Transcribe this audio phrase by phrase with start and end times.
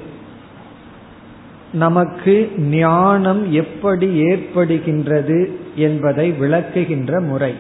[1.72, 7.54] நமக்கு ஞானம் எப்படி ஏற்படுகின்றது என்பதை விளக்குகின்ற முறை.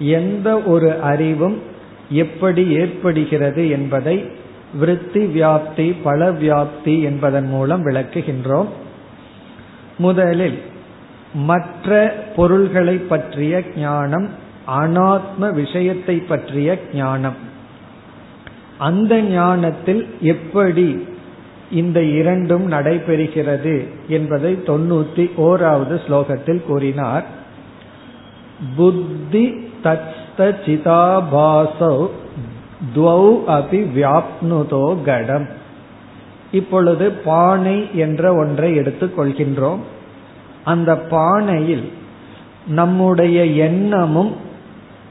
[0.00, 1.62] எந்த ஒரு அறிவும்
[2.10, 4.30] எப்படி ஏற்படுகிறது என்பதை
[4.74, 8.68] விருத்தி வியாப்தி பல வியாப்தி என்பதன் மூலம் விளக்குகின்றோம்.
[9.98, 10.62] முதலில்
[11.34, 14.28] மற்ற பொருள்களை பற்றிய ஞானம்
[14.80, 17.34] அனாத்ம விஷயத்தை பற்றிய ஞானம்.
[18.78, 21.06] அந்த ஞானத்தில் எப்படி
[21.70, 27.24] இந்த இரண்டும் நடைபெறுகிறது என்பதை தொண்ணூத்தி ஓராவது ஸ்லோகத்தில் கூறினார்.
[28.76, 32.06] புத்தி தச்சிதாபாசௌ
[32.94, 35.48] துவௌ அபி வியாப்னுதோ கடம்
[36.52, 39.78] இப்பொழுது பானை என்ற ஒன்றை எடுத்துக் கொள்கின்றோம்.
[40.64, 41.88] அந்த பானையில்
[42.66, 44.36] நம்முடைய எண்ணமும்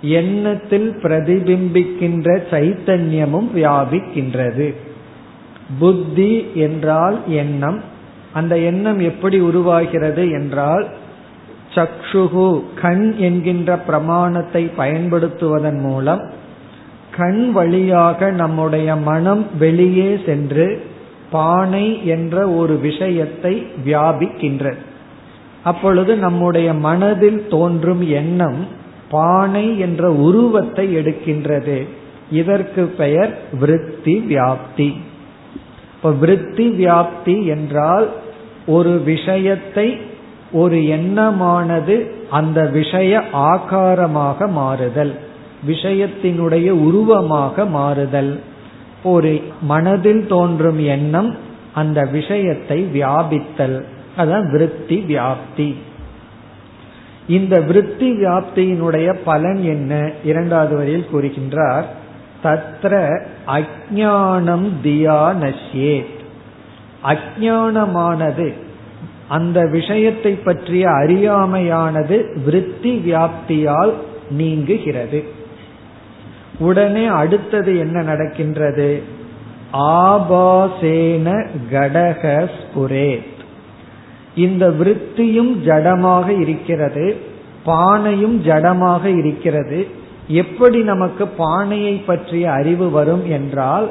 [0.01, 4.73] எண்ணத்தில் பிரதிபிம்பிக்கின்ற சைத்தன்யமும் வியாபிக்கின்றது.
[5.79, 7.81] புத்தி என்றால் எண்ணம்.
[8.33, 10.87] அந்த எண்ணம் எப்படி உருவாகிறது என்றால்
[11.79, 16.31] சக்ஷுகு கண் என்கின்ற பிரமாணத்தை பயன்படுத்துவதன் மூலம்
[17.17, 20.81] கண் வழியாக நம்முடைய மனம் வெளியே சென்று
[21.31, 24.87] பானை என்ற ஒரு விஷயத்தை வியாபிக்கின்றது
[25.63, 28.77] அப்பொழுது நம்முடைய மனதில் தோன்றும் எண்ணம்
[29.09, 31.87] பானை என்ற உருவத்தை எடுக்கின்றது.
[32.31, 34.93] இதற்கு பெயர் விருத்தி வியாப்தி.
[35.95, 38.09] இப்ப விருத்தி வியாப்தி என்றால்
[38.65, 39.97] ஒரு விஷயத்தை
[40.51, 45.19] ஒரு எண்ணமானது அந்த விஷய ஆகாரமாக மாறுதல்
[45.67, 48.41] விஷயத்தினுடைய உருவமாக மாறுதல்.
[49.03, 51.37] ஒரு மனதில் தோன்றும் எண்ணம்
[51.73, 53.83] அந்த விஷயத்தை வியாபித்தல்.
[54.17, 55.75] அதான் விருத்தி வியாப்தி.
[57.27, 60.11] இந்த விருத்தி வியாப்தியினுடைய பலன் என்ன?
[60.23, 61.83] இரண்டாவது வரையில் கூறுகின்றார்
[62.43, 66.17] தத்ர அஜானம் தியா நஷ்யேத்.
[67.03, 68.53] அஜானமானது
[69.29, 73.93] அந்த விஷயத்தை பற்றிய அறியாமையானது விருத்தி வியாப்தியால்
[74.29, 75.23] நீங்குகிறது.
[76.59, 79.01] உடனே அடுத்தது என்ன நடக்கின்றது?
[79.73, 83.37] ஆபாசேன கடக ஸ்புரேத்.
[84.35, 87.17] இந்த விருத்தியும் ஜடமாக இருக்கிறது
[87.65, 89.87] பானையும் ஜடமாக இருக்கிறது.
[90.27, 93.89] எப்படி நமக்கு பானையை பற்றிய அறிவு வரும் என்றால்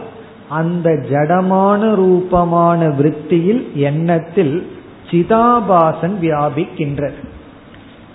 [0.49, 4.77] அந்த ஜடமான ரூபமான விருத்தியில் எண்ணத்தில்
[5.11, 7.21] சிதாபாசன் வியாபிக்கின்றது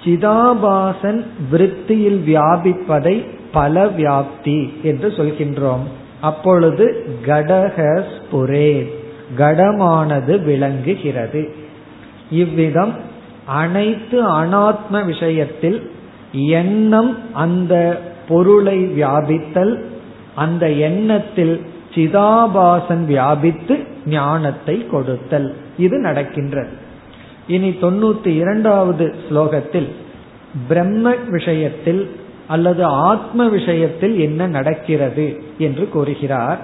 [0.03, 5.85] சிதாபாசன் விருத்தியில் வியாபிப்பதை பல வியாப்தி என்று சொல்கின்றோம்.
[6.21, 8.89] அப்பொழுது கடக ஸ்புரே
[9.37, 11.55] கடமானது விளங்குகிறது.
[12.31, 12.93] இவ்விதம்
[13.45, 15.91] அனைத்து அனாத்ம விஷயத்தில்
[16.31, 19.83] எண்ணம் அந்த பொருளை வியாபித்தல்
[20.35, 21.61] அந்த எண்ணத்தில்
[21.95, 25.55] சிதாபாசன் வியாபித்து ஞானத்தை கொடுத்தல்.
[25.77, 26.81] இது நடக்கின்றது.
[27.47, 29.87] இனி தொண்ணூத்தி இரண்டாவது ஸ்லோகத்தில்
[30.67, 32.15] பிரம்ம விஷயத்தில்
[32.47, 36.59] அல்லது ஆத்ம விஷயத்தில் என்ன நடக்கிறது என்று கூறுகிறார்.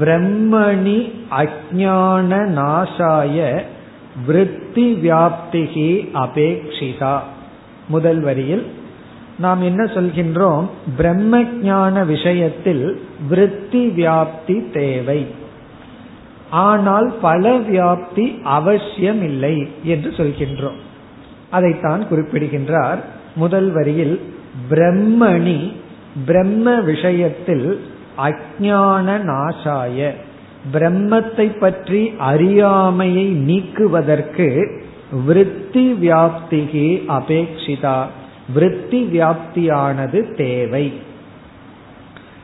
[0.00, 3.62] பிரம்மணி அஜான நாசாய
[4.26, 7.18] விருத்தி வியாப்திகி அபேக்ஷிதா.
[7.88, 8.66] முதல் வரியில்
[9.38, 10.68] நாம் என்ன சொல்கின்றோம்?
[10.96, 15.26] பிரம்ம ஞான விஷயத்தில் விருத்தி வியாப்தி தேவை.
[16.52, 20.80] ஆனால் பல வியாப்தி அவசியம் இல்லை என்று சொல்கின்றோம்.
[21.50, 23.00] அதைத்தான் குறிப்பிடுகின்றார்
[23.34, 24.20] முதல் வரியில்
[24.70, 25.72] பிரம்மணி
[26.26, 27.80] பிரம்ம விஷயத்தில்
[28.18, 30.10] அஜான நாசாய
[30.72, 34.48] பிரம்மத்தை பற்றி அறியாமையை நீக்குவதற்கு
[35.26, 36.88] விருத்தி வியாப்திகி
[37.18, 37.98] அபேக்ஷிதா
[38.54, 40.92] விருத்தி வியாப்தியானது தேவை.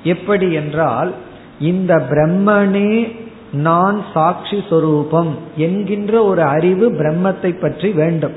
[0.03, 1.11] எப்படி என்றால்
[1.61, 2.93] இந்த பிரம்மனே
[3.53, 8.33] நான் சாட்சி சொரூபம் என்கின்ற ஒரு அறிவு பிரம்மத்தை பற்றி வேண்டும்.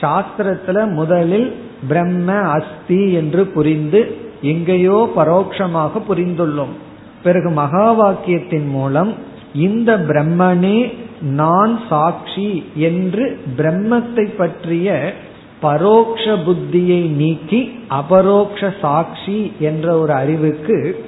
[0.00, 1.54] சாஸ்திரத்துல முதலில்
[1.88, 6.74] பிரம்ம அஸ்தி என்று புரிந்து எங்கேயோ பரோட்சமாக புரிந்துள்ளோம்.
[7.22, 9.14] பிறகு மகா வாக்கியத்தின் மூலம்
[9.52, 15.14] இந்த பிரம்மனே நான் சாட்சி என்று பிரம்மத்தை பற்றிய
[15.60, 21.04] பரோக்ஷ புத்தியை நீக்கி அபரோக்ஷ சாட்சி என்ற ஒரு அறிவுக்கு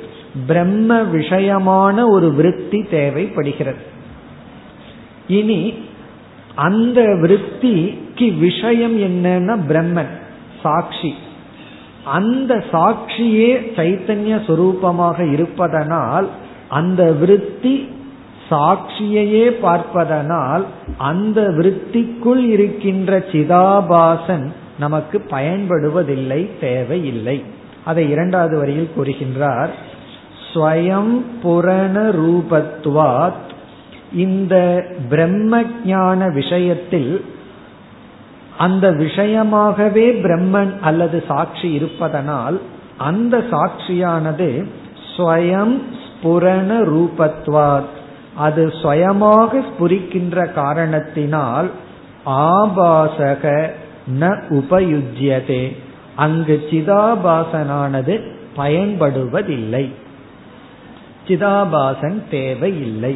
[0.46, 3.82] பிரம்ம விஷயமான ஒரு விருத்தி தேவைப்படுகிறது.
[5.28, 5.74] இனி
[6.54, 10.12] அந்த விருத்திக்கு விஷயம் என்னன்னா பிரம்மன்
[10.62, 11.14] சாட்சி.
[12.04, 16.28] அந்த சாட்சியே சைத்தன்ய சுரூபமாக இருப்பதனால்
[16.68, 17.88] அந்த விருத்தி
[18.50, 20.66] சாட்சியையே பார்ப்பதனால்
[20.98, 24.46] அந்த விருத்திக்குள் இருக்கின்ற சிதாபாசன்
[24.78, 27.42] நமக்கு பயன்படுவதில்லை தேவையில்லை.
[27.84, 29.70] அதை இரண்டாவது வரியில் கூறுகின்றார்.
[30.54, 33.50] ஸ்வயம் புரண ரூபத்வாத்
[34.12, 37.24] இந்த பிரம்ம ஞான விஷயத்தில்
[38.58, 42.60] அந்த விஷயமாகவே பிரம்மன் அல்லது சாட்சி இருப்பதனால்
[42.98, 44.66] அந்த சாட்சியானது
[45.16, 47.92] ஸ்வயம் ஸ்புரண ரூபத்வாத்
[48.36, 51.70] அது சுயமாக ஸ்புரிக்கின்ற காரணத்தினால்
[52.26, 53.70] ஆபாசக
[54.20, 55.76] ந உபயுஜ்யதே.
[56.16, 58.20] அங்கு சிதாபாசனானது
[58.56, 59.92] பயன்படுவதில்லை.
[61.28, 63.14] சிதாபாசன் தேவையில்லை.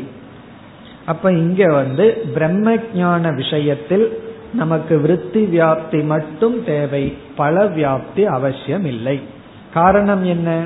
[1.06, 2.05] அப்ப இங்க வந்து
[2.35, 4.19] பிரம்ம ஞான விஷயத்தில்
[4.53, 9.20] நமக்கு விருத்தி வியாப்தி மட்டும் தேவை பல வியாப்தி அவசியம் இல்லை
[9.75, 10.64] காரணம் என்ன?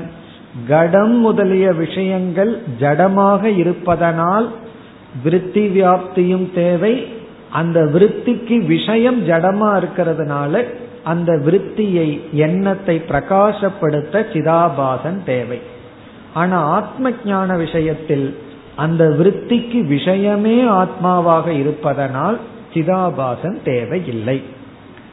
[0.67, 4.47] கடம் முதலிய விஷயங்கள் ஜடமாக இருப்பதனால்
[5.23, 7.07] விருத்தி வியாப்தியும் தேவை
[7.49, 10.63] அந்த விருத்திக்கு விஷயம் ஜடமா இருக்கிறதுனால
[11.03, 15.59] அந்த விருத்தியை எண்ணத்தை பிரகாசப்படுத்த சிதாபாசன் தேவை.
[16.33, 18.37] ஆனா ஆத்ம ஞான விஷயத்தில்
[18.75, 22.39] அந்த விருத்திக்கு விஷயமே ஆத்மாவாக இருப்பதனால்
[22.73, 24.43] சிதாபாசன் தேவையில்லை.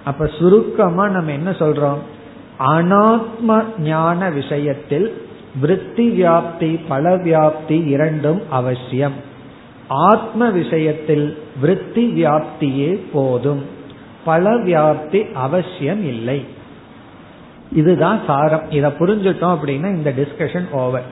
[0.04, 1.98] அப்ப சுருக்கமா நம்ம என்ன சொல்றோம்?
[2.58, 5.26] அனாத்ம ஞான விஷயத்தில்
[5.60, 9.12] விருத்தி வியாப்தி பல வியாப்தி இரண்டும் அவசியம்.
[9.88, 13.64] ஆத்ம விஷயத்தில் விருத்தி வியாப்தியே போதும்.
[14.24, 16.44] பல வியாப்தி அவசியம் இல்லை.
[17.72, 18.70] இதுதான் சாரம்.
[18.70, 21.04] இதை புரிஞ்சுட்டோம் அப்படின்னா இந்த டிஸ்கஷன் ஓவர்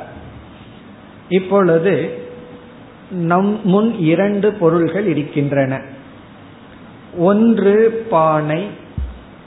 [1.29, 2.21] இப்பொழுது
[3.25, 5.83] நம் முன் இரண்டு பொருள்கள் இருக்கின்றன
[7.23, 8.71] ஒன்று பானை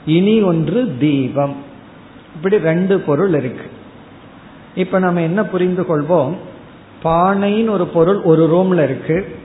[0.05, 1.55] இனி ஒன்று தீபம்.
[2.35, 3.65] இப்படி ரெண்டு பொருள் இருக்கு.
[4.75, 6.35] இப்ப நம்ம என்ன புரிந்து கொள்வோம்?
[7.03, 9.35] பானைன்னு ஒரு பொருள் ஒரு ரூம்ல இருக்கு.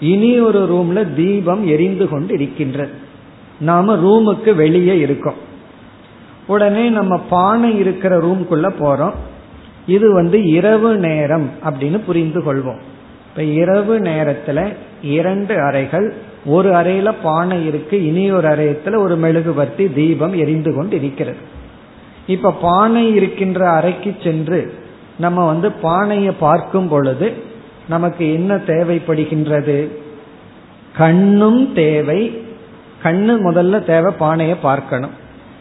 [0.00, 2.90] இனி ஒரு ரூம்ல தீபம் எரிந்து கொண்டு இருக்கின்றது
[3.60, 5.48] நாம ரூமுக்கு வெளியே இருக்கோம்.
[6.46, 9.14] உடனே நம்ம பானை இருக்கிற ரூம்குள்ள போறோம்.
[9.86, 12.80] இது வந்து இரவு நேரம் அப்படின்னு புரிந்து கொள்வோம்.
[13.28, 20.32] இப்ப இரவு நேரத்துல இரண்டு அறைகள் ஒரு அறையில பானை இருக்கு இனி ஒரு அறையத்துல ஒரு மெழுகுவர்த்தி தீபம்
[20.32, 21.36] எரிந்து கொண்டு இருக்கிறது
[22.26, 24.74] இப்ப பானை இருக்கின்ற அறைக்கு சென்று
[25.18, 27.48] நம்ம வந்து பானையை பார்க்கும் பொழுது
[27.88, 29.88] நமக்கு என்ன தேவைப்படுகின்றது?
[30.96, 32.42] கண்ணும் தேவை.
[33.02, 35.10] கண்ணு முதல்ல தேவை பானையை பார்க்கணும்.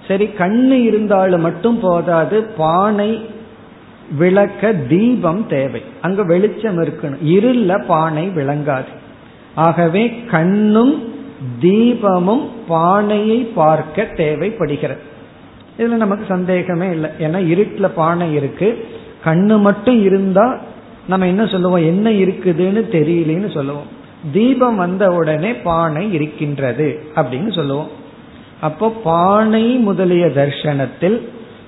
[0.07, 3.29] சரி கண்ணு இருந்தாலும் மட்டும் போதாது பானை
[4.17, 5.81] விளக்க தீபம் தேவை.
[6.01, 7.17] அங்க வெளிச்சம் இருக்கணும்.
[7.23, 8.97] இருள பானை விளங்காது.
[9.59, 10.93] ஆகவே கண்ணும்
[11.61, 15.01] தீபமும் பானையை பார்க்க தேவைப்படுகிறது.
[15.77, 17.09] இதுல நமக்கு சந்தேகமே இல்லை.
[17.19, 18.87] ஏன்னா இருட்டில் பானை இருக்கு.
[19.25, 20.59] கண்ணு மட்டும் இருந்தா
[21.07, 21.85] நம்ம என்ன சொல்லுவோம்?
[21.85, 23.87] என்ன இருக்குதுன்னு தெரியலன்னு சொல்லுவோம்.
[24.31, 27.89] தீபம் வந்த உடனே பானை இருக்கின்றது அப்படின்னு சொல்லுவோம்.
[28.61, 31.17] அப்போ பானை முதலிய தர்சனத்தில்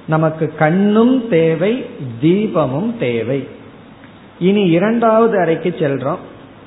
[0.08, 1.86] நமக்கு கண்ணும் தேவை
[2.22, 3.48] தீபமும் தேவை.
[4.40, 6.22] இனி இரண்டாவது அறைக்கு செல்றோம்.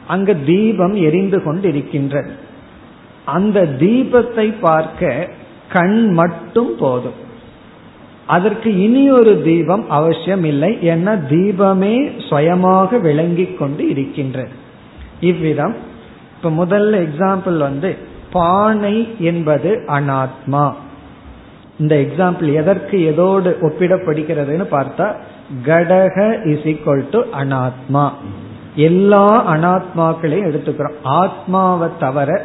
[0.07, 2.33] அங்க தீபம் எரிந்து கொண்டிருக்கின்றது
[3.25, 5.29] அந்த தீபத்தை பார்க்க
[5.73, 7.19] கண் மட்டும் போதும்.
[8.27, 11.95] அதற்கு இனி ஒரு தீபம் அவசியம் இல்லை ஏன்னா தீபமே
[12.29, 14.55] சுயமாக விளங்கி கொண்டு இருக்கின்றது
[15.21, 15.75] இவ்விதம்
[16.37, 17.97] இப்ப முதல்ல எக்ஸாம்பிள் வந்து
[18.31, 20.73] பானை என்பது அனாத்மா.
[21.79, 25.07] இந்த எக்ஸாம்பிள் எதற்கு எதோடு ஒப்பிடப்படுகிறதுன்னு பார்த்தா
[25.67, 28.13] கடக இஸ் ஈக்வல் டு அனாத்மா.
[28.75, 30.95] எல்லா அனாத்மாக்களையும் எடுத்துக்கிறோம்.
[31.03, 32.45] ஆத்மாவை தவிர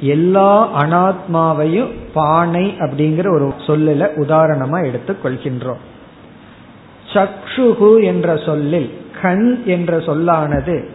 [0.00, 5.80] எல்லா அனாத்மாவையும் பானை அப்படிங்கிற ஒரு சொல்லில உதாரணமா எடுத்துக் கொள்கின்றோம்.
[7.12, 8.90] சக்ஷுகு என்ற சொல்லில்
[9.22, 10.88] கண் என்ற சொல்லானது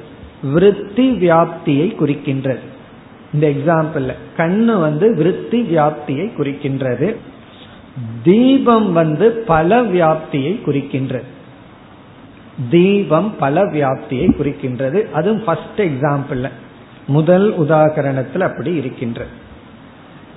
[0.54, 2.60] விருத்தி வியாப்தியை குறிக்கின்றது.
[3.34, 7.16] இந்த எக்ஸாம்பிள் கண்ணு வந்து விருத்தி வியாப்தியை குறிக்கின்றது.
[8.24, 11.24] தீபம் வந்து பல வியாப்தியை குறிக்கின்றது.
[12.70, 15.12] தீபம் பல வியாப்தியை குறிக்கின்றது.
[15.12, 16.50] அதுவும் ஃபர்ஸ்ட் எக்ஸாம்பிள்
[17.08, 19.30] முதல் உதாகரணத்தில் அப்படி இருக்கின்றது.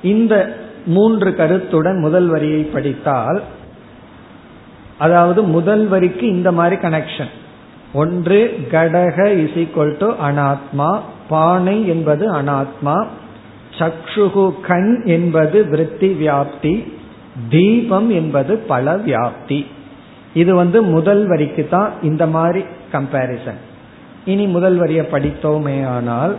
[0.02, 3.42] இந்த மூன்று கருத்துடன் முதல் வரியை படித்தால்
[4.98, 7.32] அதாவது முதல் வரிக்கு இந்த மாதிரி கனெக்ஷன்
[7.92, 13.06] ஒன்று கடக இஸ் ஈக்வல் டு அனாத்மா பானை என்பது அனாத்மா
[13.78, 16.92] சக்ஷுகு கண் என்பது விருத்தி வியாப்தி
[17.48, 19.66] தீபம் என்பது பல வியாப்தி.
[20.34, 23.60] இது வந்து முதல் வரிக்கு தான் இந்த மாதிரி கம்பேரிசன்
[24.24, 26.36] இனி முதல் வரியை படித்தோமே ஆனால்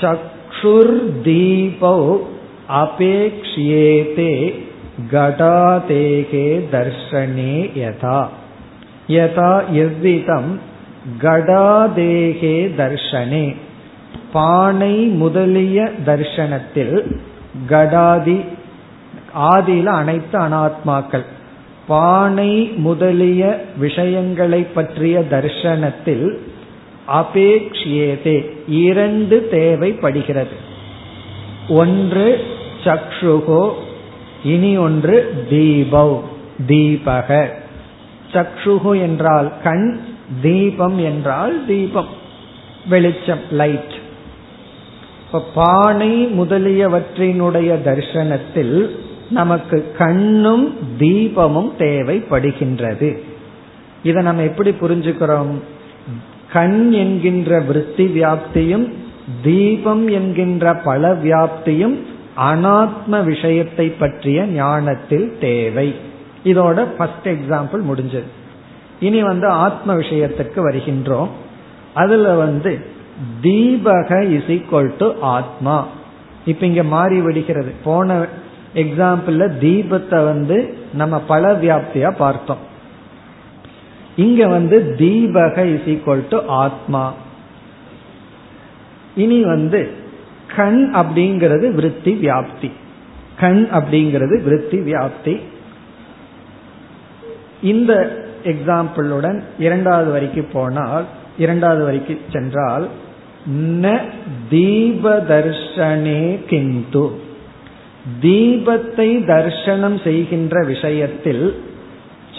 [0.00, 2.26] சக்ஷுர் தீபோ
[2.68, 4.62] அபேக்ஷியேதே
[5.12, 8.26] கடாதேகே தர்ஷனே யதா.
[9.08, 10.60] யதா எவ்விதம்
[11.22, 13.56] கடாதேகே தர்ஷனே.
[14.32, 17.16] பானை முதலிய தர்ஷனத்தில்
[17.68, 18.44] கடாதி
[19.38, 21.24] ஆதியில அனைத்து அனாத்மாக்கள்.
[21.86, 26.38] பானை முதலிய விஷயங்களை பற்றிய தர்ஷனத்தில்
[27.08, 30.56] அபேக்ஷியதே இரண்டு தேவைப்படுகிறது.
[31.68, 32.44] ஒன்று
[32.84, 33.72] சக்ஷுகோ
[34.44, 36.20] இனி ஒன்று தீபவ்
[36.66, 37.48] தீபக.
[38.32, 40.00] சக்ஷுகு என்றால் கண்
[40.42, 42.08] தீபம் என்றால் தீபம்
[42.88, 43.92] வெளிச்சம் லைட்
[45.54, 48.96] பானை முதலியவற்றினுடைய தர்சனத்தில்
[49.30, 53.18] நமக்கு கண்ணும் தீபமும் தேவைப்படுகின்றது.
[54.02, 55.60] இதை நம்ம எப்படி புரிஞ்சுக்கிறோம்?
[56.52, 58.92] கண் என்கின்ற விற்பி வியாப்தியும்
[59.42, 61.98] தீபம் என்கின்ற பல வியாப்தியும்
[62.36, 65.94] அனாத்ம விஷயத்தை பற்றிய ஞானத்தில் தேவை.
[66.44, 68.28] இதோட ஃபர்ஸ்ட் எக்ஸாம்பிள் முடிஞ்சது.
[69.00, 71.28] இனி வந்து ஆத்ம விஷயத்துக்கு வருகின்றோம்.
[71.94, 72.86] அதுல வந்து
[73.42, 75.86] தீபக இஸ் ஈக்வல் டு ஆத்மா.
[76.46, 77.72] இப்ப இங்க மாறி விடுகிறது.
[77.84, 78.26] போன
[78.74, 82.72] எக்ஸாம்பிள் தீபத்தை வந்து நம்ம பல வியாப்தியா பார்த்தோம்.
[84.16, 87.14] இங்க வந்து தீபக இஸ் ஈக்வல் டு ஆத்மா.
[89.14, 89.90] இனி வந்து
[90.56, 92.70] கண் அப்படிங்கிறது விருத்தி வியாப்தி.
[93.40, 95.40] கண் அப்படிங்கிறது விருத்தி வியாப்தி.
[97.62, 101.04] இந்த எக்ஸாம்பிளுடன் இரண்டாவது வரைக்கு போனால்
[101.38, 102.88] இரண்டாவது வரைக்கு சென்றால்
[103.52, 104.00] ந
[104.50, 107.23] தீப தர்ஷனே கிந்து.
[108.22, 111.62] தீபத்தை தர்ஷனம் செய்கின்ற விஷயத்தில்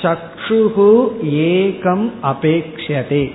[0.01, 3.31] சக்ஷுகு ஏகம் அபேக்ஷதே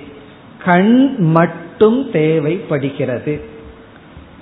[0.65, 3.41] கண் மட்டும் தேவைப்படுகிறது.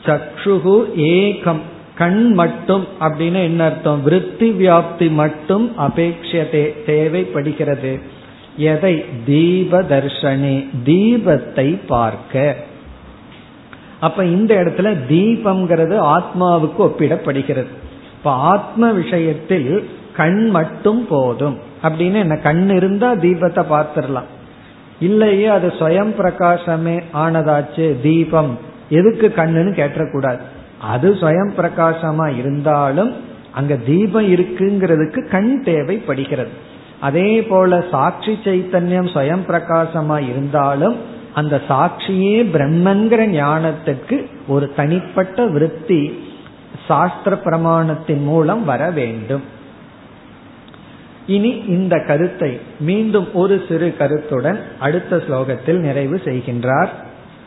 [0.06, 1.60] சக்ஷுகு ஏகம்
[1.96, 4.04] கண் மட்டும் அப்படின்னு என்ன அர்த்தம்?
[4.04, 8.00] விருத்தி வியாப்தி மட்டும் அபேட்சதே தேவைப்படுகிறது.
[8.58, 9.06] எதை?
[9.26, 12.56] தீப தர்ஷனே தீபத்தை பார்க்க.
[14.00, 17.68] அப்ப இந்த இடத்துல தீபம்ங்கிறது ஆத்மாவுக்கு ஒப்பிடப்படுகிறது.
[18.14, 21.58] இப்ப ஆத்ம விஷயத்தில் கண் மட்டும் போதும்.
[21.84, 24.30] அப்படின்னு என்ன கண் இருந்தா தீபத்தை பார்த்துடலாம்.
[25.00, 28.58] இல்லையே அது சுயம் பிரகாசமே ஆனதாச்சு தீபம்.
[28.90, 30.40] எதுக்கு கண்ணுன்னு கேட்டக்கூடாது.
[30.82, 33.16] அது சுயம் பிரகாசமா இருந்தாலும்
[33.52, 36.50] அங்க தீபம் இருக்குங்கிறதுக்கு கண் தேவைப்படுகிறது.
[37.00, 46.28] அதே போல சாட்சி சைத்தன்யம் சுயம் பிரகாசமா இருந்தாலும் அந்த சாட்சியே பிரம்மங்கிற ஞானத்துக்கு ஒரு தனிப்பட்ட விருத்தி
[46.88, 49.44] சாஸ்திர பிரமாணத்தின் மூலம் வர வேண்டும்.
[51.28, 56.90] இனி இந்த கருத்தை மீண்டும் ஒரு சிறு கருத்துடன் அடுத்த ஸ்லோகத்தில் நிறைவு செய்கின்றார்.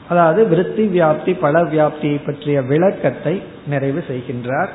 [0.09, 4.69] அதாவது விருத்தி வியாப்தி பல வியாப்தியை பற்றிய விளக்கத்தை நிறைவு செய்கின்றார்.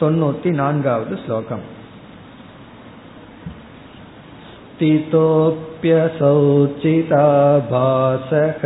[0.00, 1.73] தொண்ணூத்தி நான்காவது ஸ்லோகம்.
[4.79, 6.35] स्थितोऽप्यसौ
[6.81, 8.61] चिताभासः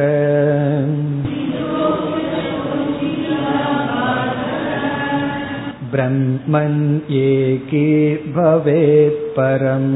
[5.93, 6.83] ब्रह्मन्
[7.23, 7.89] एकी
[8.35, 9.89] भवेत् परम्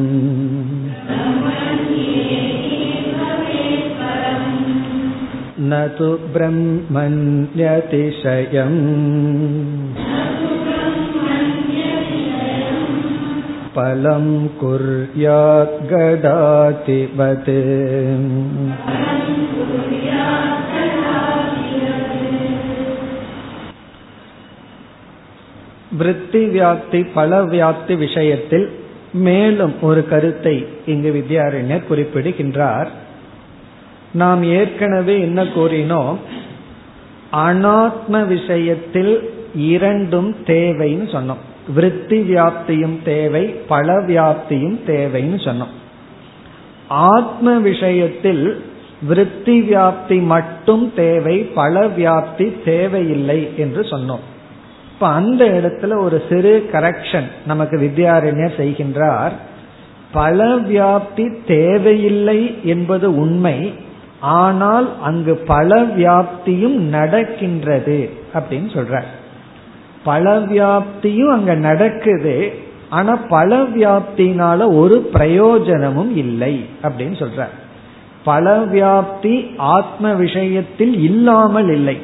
[5.70, 6.88] न तु ब्रह्मण्यतिशयम्
[13.76, 14.26] फलं
[14.60, 17.54] कुर्यात् गडातिवत्
[25.98, 28.66] விருத்தி வியாப்தி பல வியாப்தி விஷயத்தில்
[29.20, 30.56] மேலும் ஒரு கருத்தை
[30.86, 32.90] இங்கு வித்யாரண்யர் குறிப்பிடுகின்றார்
[34.14, 36.18] நாம் ஏற்கனவே என்ன கூறினோம்
[37.46, 39.14] அனாத்ம விஷயத்தில்
[39.68, 45.75] இரண்டும் தேவைன்னு சொன்னோம் விருத்தி வியாப்தியும் தேவை பல வியாப்தியும் தேவைன்னு சொன்னோம்.
[46.89, 48.65] ஆத்ம விஷயத்தில்
[49.03, 54.25] விருத்தி வியாப்தி மட்டும் தேவை பல வியாப்தி தேவையில்லை என்று சொன்னோம்.
[54.93, 59.33] இப்ப அந்த இடத்துல ஒரு சிறு கரெக்ஷன் நமக்கு வித்யாரண்யர் செய்கின்றார்.
[60.13, 63.73] பல வியாப்தி தேவையில்லை என்பது உண்மை
[64.21, 69.03] ஆனால் அங்கு பல வியாப்தியும் நடக்கின்றது அப்படின்னு சொல்ற
[70.05, 72.37] பல வியாப்தியும் அங்க நடக்குது.
[72.91, 77.47] ஆனா பல வியாப்தினால ஒரு பிரயோஜனமும் இல்லை அப்படின்னு சொல்ற
[78.25, 81.97] பல வியாப்தி ஆத்ம விஷயத்தில் இல்லாமல் இல்லை.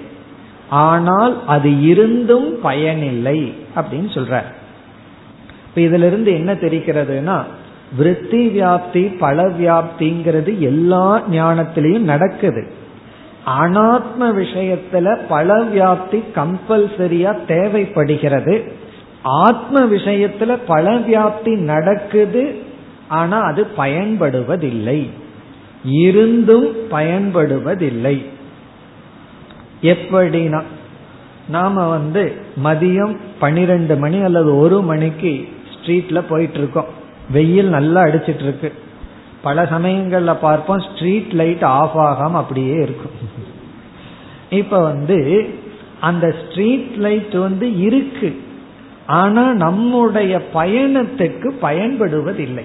[0.70, 3.38] ஆனால் அது இருந்தும் பயனில்லை
[3.76, 4.40] அப்படின்னு சொல்ற
[5.66, 7.36] இப்ப இதுல இருந்து என்ன தெரிகிறதுனா
[7.96, 12.62] விருத்தி வியாப்தி பல வியாப்திங்கிறது எல்லா ஞானத்திலையும் நடக்குது.
[13.48, 18.72] அனாத்ம விஷயத்துல பல வியாப்தி கம்பல்சரியா தேவைப்படுகிறது.
[19.22, 22.56] ஆத்ம விஷயத்துல பல வியாப்தி நடக்குது
[23.08, 25.08] ஆனா அது பயன்படுவதில்லை.
[25.84, 28.24] இருந்தும் பயன்படுவதில்லை.
[29.82, 30.62] எப்படின்னா
[31.48, 32.32] நாம வந்து
[32.64, 36.86] மதியம் பனிரெண்டு மணி அல்லது ஒரு மணிக்கு ஸ்ட்ரீட்ல போயிட்டு இருக்கோம்.
[37.30, 38.72] வெயில் நல்லா அடிச்சிட்டு இருக்கு.
[39.42, 43.16] பல சமயங்கள்ல பார்ப்போம் ஸ்ட்ரீட் லைட் ஆஃப் ஆகாம அப்படியே இருக்கும்.
[44.50, 45.48] இப்ப வந்து
[46.00, 48.40] அந்த ஸ்ட்ரீட் லைட் வந்து இருக்கு.
[49.06, 52.64] ஆனா நம்முடைய பயணத்துக்கு பயன்படுவதில்லை.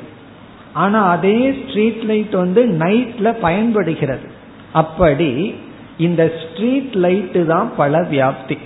[0.73, 4.27] ஆனா அதே ஸ்ட்ரீட் லைட் வந்து நைட்ல பயன்படுகிறது.
[4.73, 5.55] அப்படி
[5.97, 8.57] இந்த ஸ்ட்ரீட் லைட்டு தான் பல வியாப்தி.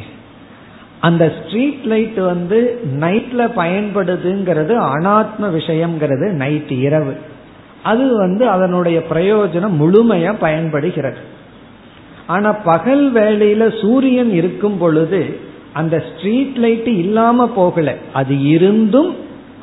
[0.99, 7.13] அந்த ஸ்ட்ரீட் லைட் வந்து நைட்ல பயன்படுதுங்கிறது அனாத்ம விஷயம்ங்கிறது நைட் இரவு.
[7.83, 11.17] அது வந்து அதனுடைய பிரயோஜனம் முழுமையா பயன்படுகிறது.
[12.27, 15.39] ஆனா பகல் வேளையில சூரியன் இருக்கும் பொழுது
[15.73, 17.95] அந்த ஸ்ட்ரீட் லைட் இல்லாம போகல.
[18.13, 19.15] அது இருந்தும்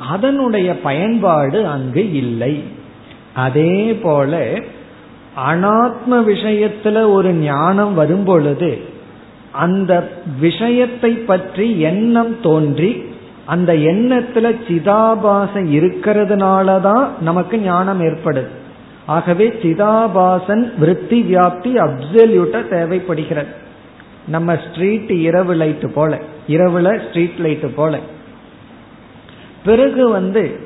[0.09, 2.63] அதனுடைய பயன்பாடு அங்கு இல்லை.
[3.33, 4.59] அதே போல
[5.51, 8.81] அனாத்ம விஷயத்துல ஒரு ஞானம் வரும் பொழுது
[9.51, 13.03] அந்த விஷயத்தை பற்றி எண்ணம் தோன்றி
[13.45, 18.47] அந்த எண்ணத்துல இருக்கிறதுனால இருக்கிறதுனாலதான் நமக்கு ஞானம் ஏற்படுது.
[19.05, 23.47] ஆகவே சிதாபாசன் விருத்தி வியாப்தி அப்சல்யூட்டா தேவைப்படுகிறது.
[24.27, 27.99] நம்ம ஸ்ட்ரீட் இரவு லைட்டு போல இரவுல ஸ்ட்ரீட் லைட்டு போல.
[29.65, 30.59] பிறகு வந்து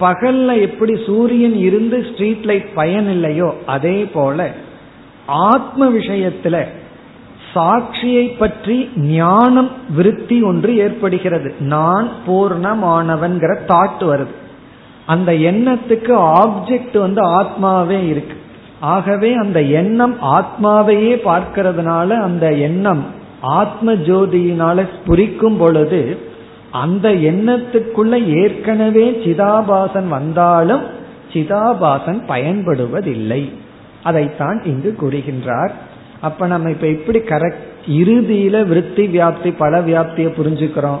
[0.00, 4.50] பகல்ல எப்படி சூரியன் இருந்து ஸ்ட்ரீட் லைட் பயன் இல்லையோ அதே போல
[5.26, 6.66] ஆத்ம விஷயத்துல
[7.54, 11.54] சாட்சியை பற்றி ஞானம் விருத்தி ஒன்று ஏற்படுகிறது.
[11.58, 14.34] நான் பூர்ணமானவன்கிற தாட் வருது.
[15.06, 18.36] அந்த எண்ணத்துக்கு ஆப்ஜெக்ட் வந்து ஆத்மாவே இருக்கு.
[18.80, 23.04] ஆகவே அந்த எண்ணம் ஆத்மாவையே பார்க்கிறதுனால அந்த எண்ணம்
[23.40, 26.18] ஆத்ம ஜோதியினால புரிக்கும் பொழுது
[26.70, 30.82] அந்த எண்ணத்துக்குள்ள ஏற்கனவே சிதாபாசன் வந்தாலும்
[31.32, 33.52] சிதாபாசன் பயன்படுவதில்லை.
[34.02, 35.70] அதைத்தான் இங்கு கூறுகின்றார்.
[36.20, 41.00] அப்ப நம்ம இப்ப எப்படி கரெக்ட் இறுதியில விருத்தி வியாப்தி பல வியாப்தியை புரிஞ்சுக்கிறோம்.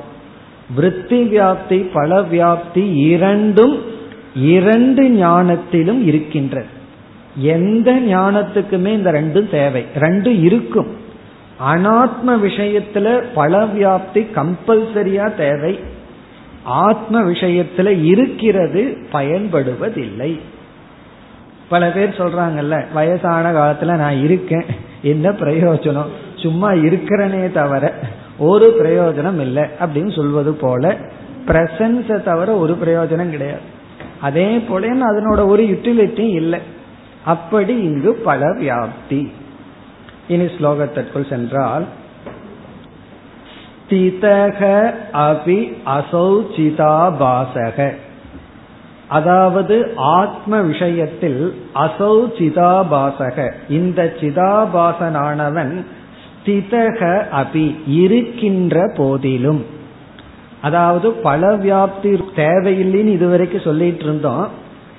[0.74, 3.82] விருத்தி வியாப்தி பல வியாப்தி இரண்டும்
[4.34, 6.78] இரண்டு ஞானத்திலும் இருக்கின்றது.
[7.36, 9.84] எந்த ஞானத்துக்குமே இந்த ரெண்டும் தேவை.
[9.98, 10.86] ரெண்டும் இருக்கும்.
[11.70, 15.78] அனாத்ம விஷயத்துல பல வியாப்தி கம்பல்சரியா தேவை.
[16.62, 20.38] ஆத்ம விஷயத்துல இருக்கிறது பயன்படுவதில்லை.
[21.70, 24.64] பல பேர் சொல்றாங்கல்ல வயசான காலத்துல நான் இருக்கேன்.
[25.02, 26.06] என்ன பிரயோஜனம்?
[26.36, 27.92] சும்மா இருக்கிறனே தவிர
[28.38, 30.96] ஒரு பிரயோஜனம் இல்லை அப்படின்னு சொல்வது போல
[31.46, 33.60] பிரசன்ஸை தவிர ஒரு பிரயோஜனம் கிடையாது.
[34.20, 36.60] அதே போல அதனோட ஒரு யூட்டிலிட்டியும் இல்லை.
[37.24, 39.28] அப்படி இங்கு பல வியாப்தி.
[40.28, 41.84] இனி ஸ்லோகத்திற்குள் சென்றால்
[43.88, 47.92] ஸ்திதக அபி அசௌச்சிதாபாசக.
[49.10, 53.50] அதாவது ஆத்ம விஷயத்தில் அசௌ சிதாபாசக.
[53.68, 55.72] இந்த சிதாபாசனானவன்
[56.34, 57.00] ஸ்திதக
[57.40, 59.64] அபி இருக்கின்ற போதிலும்.
[60.62, 64.48] அதாவது பல வியாப்தி தேவையில்லைன்னு இதுவரைக்கும் சொல்லிட்டு இருந்தோம்.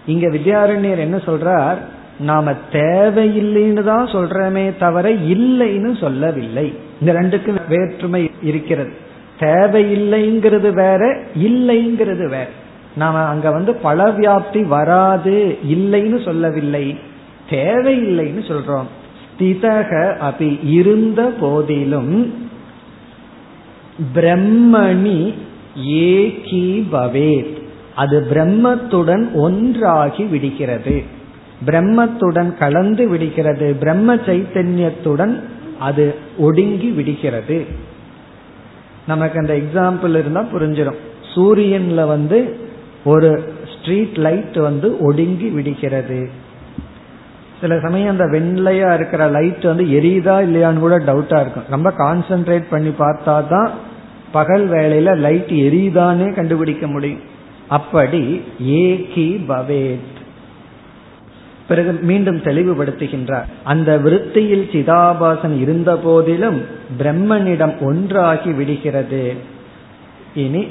[0.05, 1.77] இங்க வித்யாரண்யர் என்ன சொல்றார்?
[2.19, 6.67] நாம தேவையில்லைன்னு தான் சொல்றமே தவிர இல்லைன்னு சொல்லவில்லை.
[6.99, 8.91] இந்த ரெண்டுக்கும் வேற்றுமை இருக்கிறது.
[9.39, 12.47] தேவையில்லைங்கிறது வேற இல்லைங்கிறது வேற.
[12.95, 16.97] நாம அங்க வந்து பல வியாப்தி வராது இல்லைன்னு சொல்லவில்லை.
[17.49, 18.83] தேவையில்லைன்னு சொல்றோம்.
[19.23, 22.33] ஸ்திதக அபி இருந்த போதிலும்
[24.15, 25.33] பிரம்மணி
[25.87, 27.61] ஏகி பவேத்
[27.95, 31.03] அது பிரம்மத்துடன் ஒன்றாகி விடுகிறது.
[31.65, 33.73] பிரம்மத்துடன் கலந்து விடுகிறது.
[33.73, 35.39] பிரம்ம சைத்தன்யத்துடன்
[35.79, 37.65] அது ஒடுங்கி விடுகிறது.
[39.07, 40.97] நமக்கு அந்த எக்ஸாம்பிள் இருந்தா புரிஞ்சிடும்
[41.35, 42.60] சூரியன்ல வந்து
[43.05, 46.29] ஒரு ஸ்ட்ரீட் லைட் வந்து ஒடுங்கி விடுகிறது.
[47.61, 51.63] சில சமயம் அந்த வெண்லையா இருக்கிற லைட் வந்து எரியுதா இல்லையான்னு கூட டவுட்டா இருக்கும்.
[51.69, 53.71] ரொம்ப கான்சென்ட்ரேட் பண்ணி பார்த்தா தான்
[54.31, 57.19] பகல் வேளையில லைட் எரியுதானே கண்டுபிடிக்க முடியும்.
[57.67, 60.19] அப்படி ஏகி பவேத்.
[61.67, 63.45] பிறகு மீண்டும் தெளிவுபடுத்துகின்றார்.
[63.63, 66.61] அந்த விருத்தியில் சிதாபாசன் இருந்த போதிலும்
[66.99, 69.35] பிரம்மனிடம் ஒன்றாகி விடுகிறது.
[70.35, 70.67] இனி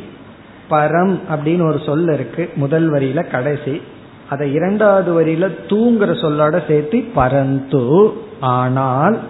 [0.71, 2.51] பரம் அப்படின்னு ஒரு சொல் இருக்கு.
[2.55, 3.83] முதல் வரியில கடைசி.
[4.29, 8.13] அதை இரண்டாவது வரியில தூங்குற சொல்லோட சேர்த்து பரந்து.
[8.41, 9.21] ஆனால்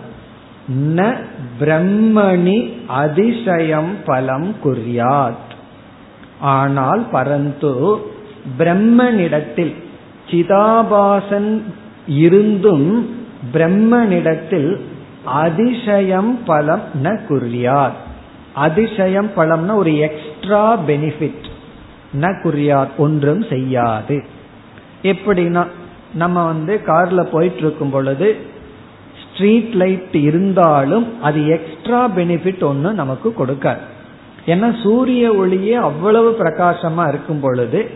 [0.97, 1.15] ந
[1.61, 5.49] பிரம்மணி அதிசயம் பலம் குறியாத்.
[6.41, 7.97] ஆனால் பரந்து
[8.59, 9.75] பிரம்மனிடத்தில்
[10.31, 11.63] சிதாபாசன்
[12.07, 13.17] இருந்தும்
[13.53, 14.81] பிரம்மனிடத்தில்
[15.25, 18.01] அதிசயம் பலம் ந குறியாத்.
[18.55, 21.47] அதிசயம் பலம்னா ஒரு எக்ஸ்ட்ரா பெனிஃபிட்
[22.21, 24.25] ந குறியார் ஒன்றும் செய்யாது.
[25.03, 25.67] எப்படின்னா
[26.15, 28.37] நம்ம வந்து கார்ல போயிட்டு இருக்கும் பொழுது
[29.23, 33.79] ஸ்ட்ரீட் லைட் இருந்தாலும் அது எக்ஸ்ட்ரா பெனிஃபிட் ஒன்று நமக்கு கொடுக்காது.
[34.47, 37.91] ஏன்னா சூரிய ஒளியே அவ்வளவு பிரகாசமா இருக்கும் பொழுது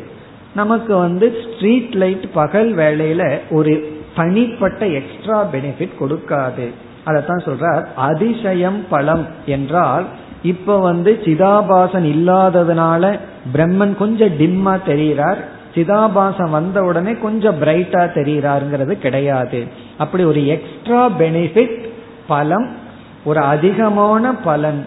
[0.55, 6.67] நமக்கு வந்து ஸ்ட்ரீட் லைட் பகல் வேளையில ஒரு தனிப்பட்ட எக்ஸ்ட்ரா பெனிஃபிட் கொடுக்காது.
[7.05, 10.05] அதைத்தான் சொல்றார் அதிசயம் பலம் என்றால்
[10.45, 13.19] இப்ப வந்து சிதாபாசன் இல்லாததுனால
[13.55, 15.37] பிரம்மன் கொஞ்சம் டிம்மா தெரிகிறார்
[15.75, 19.65] சிதாபாசம் வந்த உடனே கொஞ்சம் பிரைட்டா தெரிகிறாருங்கிறது கிடையாது.
[19.99, 21.89] அப்படி ஒரு எக்ஸ்ட்ரா பெனிஃபிட்
[22.27, 22.77] பலம்
[23.25, 24.87] ஒரு அதிகமான பலன்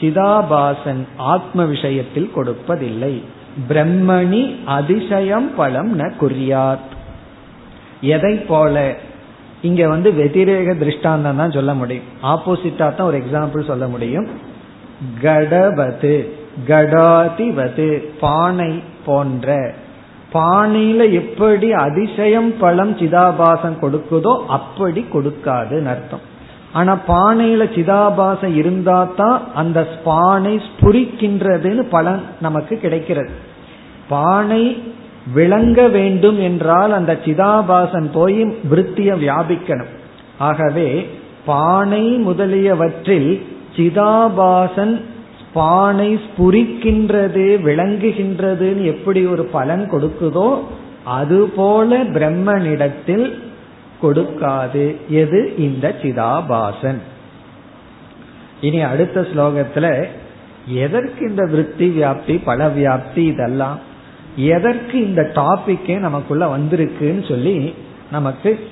[0.00, 3.22] சிதாபாசன் ஆத்ம விஷயத்தில் கொடுப்பதில்லை.
[3.68, 6.88] பிரம்மணி அதிசயம் பலம் ந குறியாத்.
[8.00, 8.94] எதை போல?
[9.62, 12.04] இங்க வந்து வெதிரேக திருஷ்டாந்தம் தான் சொல்ல முடியும்.
[12.22, 14.56] ஆப்போசிட்டா தான் ஒரு எக்ஸாம்பிள் சொல்ல முடியும்.
[15.22, 16.28] கடவது
[16.68, 19.74] கடாதிவது பானை போன்ற.
[20.32, 26.24] பானையில எப்படி அதிசயம் பழம் சிதாபாசம் கொடுக்குதோ அப்படி கொடுக்காதுன்னு அர்த்தம்.
[26.72, 33.30] ஆனா பானையில சிதாபாசம் இருந்தா தான் அந்த பானை ஸ்புரிக்கின்றதுன்னு பலன் நமக்கு கிடைக்கிறது.
[34.08, 34.82] பானை
[35.34, 39.92] விளங்க வேண்டும் என்றால் அந்த சிதாபாசன் போய் விருத்திய வியாபிக்கணும்.
[40.38, 41.06] ஆகவே
[41.44, 43.46] பானை முதலியவற்றில்
[43.78, 45.02] சிதாபாசன்
[45.52, 50.60] பானை ஸ்புரிக்கின்றது விளங்குகின்றதுன்னு எப்படி ஒரு பலன் கொடுக்குதோ
[51.04, 53.38] அதுபோல பிரம்மனிடத்தில்
[54.02, 54.96] கொடுக்காது.
[55.08, 55.54] எது?
[55.58, 56.98] இந்த சிதாபாசன்.
[58.60, 60.04] இனி அடுத்த ஸ்லோகத்துல
[60.66, 63.78] எதற்கு இந்த விற்பி வியாப்தி பல வியாப்தி இதெல்லாம்?
[64.36, 67.74] எதற்கு இந்த டாபிக்கே நமக்குள்ள வந்திருக்குன்னு சொல்லி
[68.10, 68.68] நமக்கு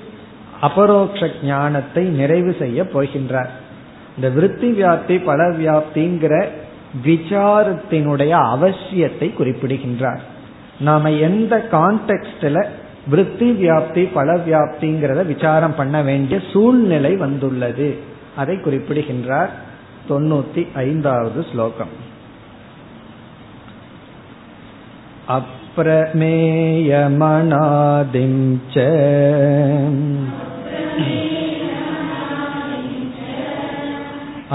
[0.61, 3.49] அபரோக்ஷ ஞானத்தை நிறைவு செய்ய போகின்றார்.
[4.17, 6.47] இந்த விருத்தி வியாப்தி பல வியாப்திங்கிற
[7.05, 10.21] விசாரத்தினுடைய அவசியத்தை குறிப்பிடுகின்றார்.
[10.79, 12.65] நாம எந்த கான்டெக்ட்ல
[13.09, 17.97] விருத்தி வியாப்தி பல வியாப்திங்கிறத விசாரம் பண்ண வேண்டிய சூழ்நிலை வந்துள்ளது.
[18.35, 19.49] அதை குறிப்பிடுகின்றார்
[20.09, 21.93] தொண்ணூத்தி ஐந்தாவது ஸ்லோகம்.
[25.27, 26.25] அப்ரமேயமனாதிம்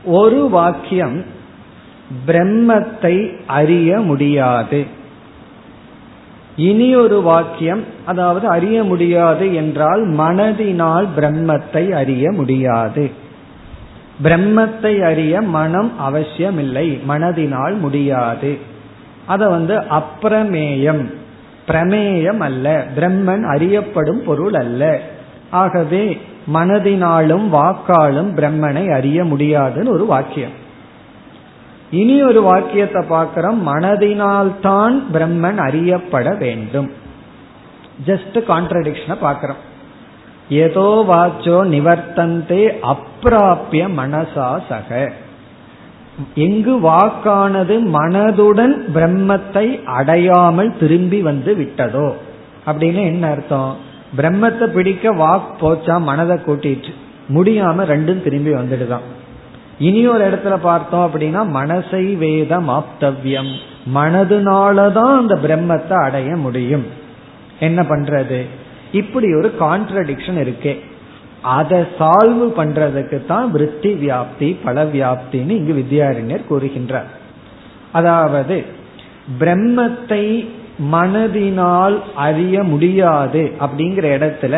[0.04, 1.25] ஒரு வாக்கியம்
[2.27, 4.86] பிரம்மத்தை அறிய முடியாது.
[6.56, 13.20] இனி ஒரு வாக்கியம் அதாவது அறிய முடியாது என்றால் மனதினால் பிரம்மத்தை அறிய முடியாது.
[14.23, 18.57] பிரம்மத்தை அறிய மனம் அவசியமில்லை மனதினால் முடியாது.
[19.25, 21.13] அத வந்து அப்பிரமேயம்
[21.67, 24.99] பிரமேயம் அல்ல பிரம்மன் அறியப்படும் பொருள் அல்ல.
[25.49, 26.21] ஆகவே
[26.53, 30.55] மனதினாலும் வாக்காலும் பிரம்மனை அறிய முடியாதுன்னு ஒரு வாக்கியம்.
[31.91, 36.91] இனி ஒரு வாக்கியத்தை பார்க்கிறோம் மனதினால்தான் பிரம்மன் அறியப்பட வேண்டும்.
[38.05, 39.69] ஜஸ்ட் கான்ட்ரடிக்ஷனை பார்க்கிறோம்.
[40.49, 45.12] ஏதோ வாச்சோ நிவர்த்தந்தே அப்பிராபிய மனசா சக.
[46.36, 52.13] எங்கு வாக்கானது மனதுடன் பிரம்மத்தை அடையாமல் திரும்பி வந்து விட்டதோ?
[52.65, 53.75] அப்படின்னு என்ன அர்த்தம்?
[54.17, 56.93] பிரம்மத்தை பிடிக்க வாக் போச்சா மனதை கூட்டிட்டு?
[57.30, 59.06] முடியாம ரெண்டும் திரும்பி வந்துடுதான்.
[59.80, 63.56] இனி ஒரு இடத்துல பார்த்தோம் அப்படின்னா மனசை வேதம் ஆப்தவ்யம்.
[63.95, 66.86] மனதுனாலதான் அந்த பிரம்மத்தை அடைய முடியும்.
[67.60, 68.45] என்ன பண்றது?
[68.91, 70.73] இப்படி ஒரு கான்ட்ரடிக்ஷன் இருக்கே.
[71.58, 77.10] அதை சால்வ் பண்றதுக்கு தான் விற்பி வியாப்தி பல வியாப்தின்னு இங்கு வித்யாரண்யர் கூறுகின்றார்.
[77.91, 78.58] அதாவது
[79.39, 80.25] பிரம்மத்தை
[80.91, 84.56] மனதினால் அறிய முடியாது அப்படிங்கிற இடத்துல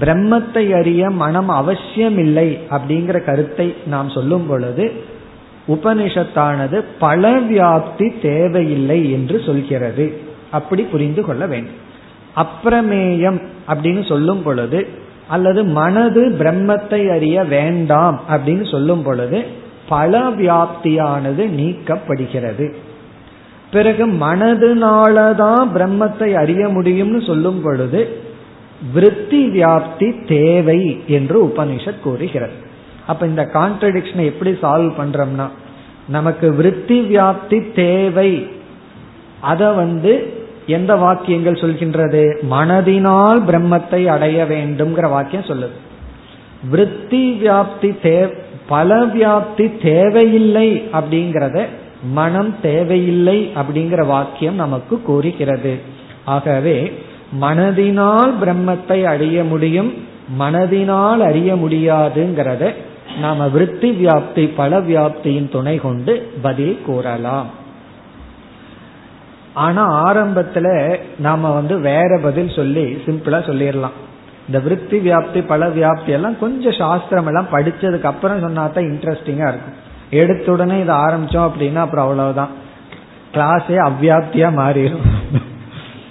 [0.00, 4.84] பிரம்மத்தை அறிய மனம் அவசியம் இல்லை அப்படிங்கிற கருத்தை நாம் சொல்லும் பொழுது
[5.74, 10.06] உபனிஷத்தானது பல வியாப்தி தேவையில்லை என்று சொல்கிறது.
[10.50, 11.80] அப்படி புரிந்து கொள்ள வேண்டும்.
[12.36, 14.88] அப்பிரமேயம் அப்படின்னு சொல்லும் பொழுது
[15.28, 19.44] அல்லது மனது பிரம்மத்தை அறிய வேண்டாம் அப்படின்னு சொல்லும் பொழுது
[19.88, 22.74] பல வியாப்தியானது நீக்கப்படுகிறது.
[23.72, 28.16] பிறகு மனதுனாலதான் பிரம்மத்தை அறிய முடியும்னு சொல்லும் பொழுது
[28.92, 32.52] விருத்தி வியாப்தி தேவை என்று உபனிஷத் கூறுகிறது.
[33.06, 35.48] அப்ப இந்த கான்ட்ரடிக்ஷனை எப்படி சால்வ் பண்றோம்னா
[36.08, 38.46] நமக்கு விருத்தி வியாப்தி தேவை.
[39.40, 40.39] அத வந்து
[40.70, 42.22] எந்த வாக்கியங்கள் சொல்கின்றது?
[42.50, 45.76] மனதினால் பிரம்மத்தை அடைய வேண்டும்ங்கிற வாக்கியம் சொல்லுது.
[46.70, 48.16] விருத்தி வியாப்தி தே
[48.68, 51.58] பல வியாப்தி தேவையில்லை அப்படிங்கிறத
[52.18, 55.72] மனம் தேவையில்லை அப்படிங்கிற வாக்கியம் நமக்கு கூறுகிறது.
[56.24, 56.76] ஆகவே
[57.40, 59.90] மனதினால் பிரம்மத்தை அடைய முடியும்
[60.40, 62.64] மனதினால் அறிய முடியாதுங்கிறத
[63.20, 67.48] நாம விருத்தி வியாப்தி பல வியாப்தியின் துணை கொண்டு பதில் கூறலாம்.
[69.64, 70.68] ஆனா ஆரம்பத்துல
[71.18, 73.96] நாம வந்து வேற பதில் சொல்லி சிம்பிளா சொல்லிடலாம்
[74.46, 79.76] இந்த விற்பி வியாப்தி பல வியாப்தி எல்லாம் கொஞ்சம் சாஸ்திரம் எல்லாம் படிச்சதுக்கு அப்புறம் சொன்னா தான் இன்ட்ரெஸ்டிங்கா இருக்கும்.
[80.20, 82.52] எடுத்த உடனே இதை ஆரம்பிச்சோம் அப்படின்னா அப்புறம் அவ்வளவுதான்.
[83.34, 85.06] கிளாஸே அவ்வியாப்தியா மாறிடும்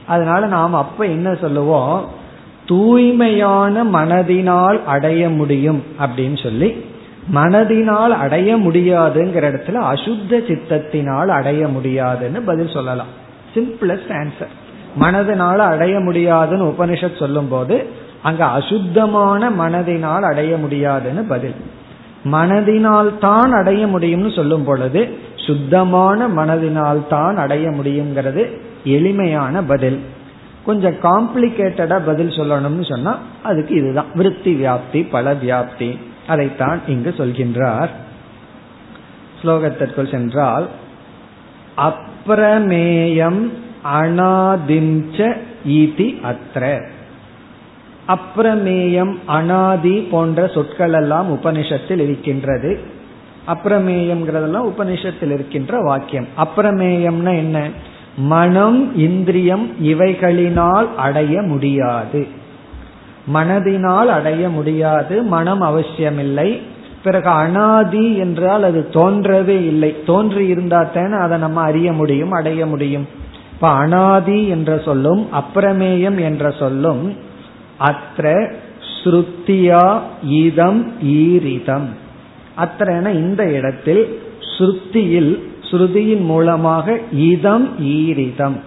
[0.08, 1.98] அதனால நாம் அப்ப என்ன சொல்லுவோம்?
[2.66, 6.70] தூய்மையான மனதினால் அடைய முடியும் அப்படின்னு சொல்லி
[7.34, 13.12] மனதினால் அடைய முடியாதுங்கிற இடத்துல அசுத்த சித்தத்தினால் அடைய முடியாதுன்னு பதில் சொல்லலாம்.
[13.54, 14.54] சிம்பிளஸ்ட் ஆன்சர்
[15.00, 17.88] மனதினால் அடைய முடியாதுன்னு உபனிஷத் சொல்லும் போது
[18.22, 21.56] அங்க அசுத்தமான மனதினால் அடைய முடியாதுன்னு பதில்.
[22.26, 30.00] மனதினால் தான் அடைய முடியும்னு சொல்லும் பொழுது சுத்தமான மனதினால் தான் அடைய முடியுங்கிறது எளிமையான பதில்.
[30.66, 34.06] கொஞ்சம் காம்ப்ளிகேட்டடா பதில் சொல்லணும்னு சொன்னா அதுக்கு இதுதான்.
[34.16, 35.98] விருத்தி வியாப்தி பல வியாப்தி.
[36.28, 37.90] அதைத்தான் இங்கு சொல்கின்றார்.
[39.42, 40.68] ஸ்லோகத்திற்குள் சென்றால்
[42.30, 43.52] அப்ரமேயம்
[44.00, 45.38] அனாதிஞ்ச
[45.68, 46.86] ஈதி அத்ர.
[48.08, 52.80] அப்ரமேயம் அனாதி போன்ற சொற்கள் எல்லாம் உபனிஷத்தில் இருக்கின்றது.
[53.48, 56.28] அப்பிரமேயம்ங்கிறதெல்லாம் உபனிஷத்தில் இருக்கின்ற வாக்கியம்.
[56.38, 57.68] அப்ரமேயம்னா என்ன?
[58.18, 62.28] மனம் இந்திரியம் இவைகளினால் அடைய முடியாது.
[63.34, 66.62] மனதினால் அடைய முடியாது மனம் அவசியமில்லை
[67.04, 70.04] பிறகு அனாதி என்றால் அது தோன்றவே இல்லை.
[70.06, 73.08] தோன்றி இருந்தா தானே அதை நம்ம அறிய முடியும் அடைய முடியும்.
[73.54, 77.16] இப்ப அனாதி என்ற சொல்லும் அப்பிரமேயம் என்ற சொல்லும்
[77.80, 78.52] அத்த
[79.04, 81.88] ஸ்ருத்தியா இதம் ஈரிதம்.
[82.56, 84.20] அத்தனை இந்த இடத்தில்
[84.58, 85.40] ஸ்ருத்தியில்
[85.72, 88.58] ஸ்ருதியின் மூலமாக இதம் ஈரிதம்.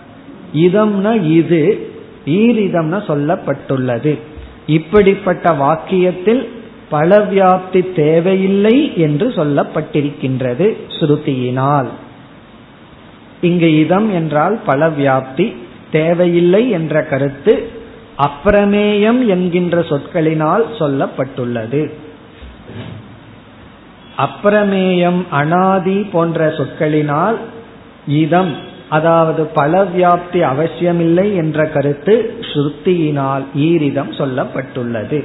[0.54, 1.90] இதம்னா இது
[2.26, 4.18] ஈரிதம்னு சொல்லப்பட்டுள்ளது.
[4.66, 6.48] இப்படிப்பட்ட வாக்கியத்தில்
[6.94, 11.90] பல வியாப்தி தேவையில்லை என்று சொல்லப்பட்டிருக்கின்றது ஸ்ருதியினால்.
[13.40, 15.46] இங்கு இதம் என்றால் பல வியாப்தி
[15.92, 17.54] தேவையில்லை என்ற கருத்து
[18.26, 21.82] அப்பிரமேயம் என்கின்ற சொற்களினால் சொல்லப்பட்டுள்ளது.
[24.26, 27.38] அப்பிரமேயம் அனாதி போன்ற சொற்களினால்
[28.22, 28.52] இதம்
[28.96, 32.14] அதாவது பல வியாப்தி அவசியமில்லை என்ற கருத்து
[32.50, 35.20] ஸ்ருத்தியினால் ஈரிதம் சொல்லப்பட்டுள்ளது.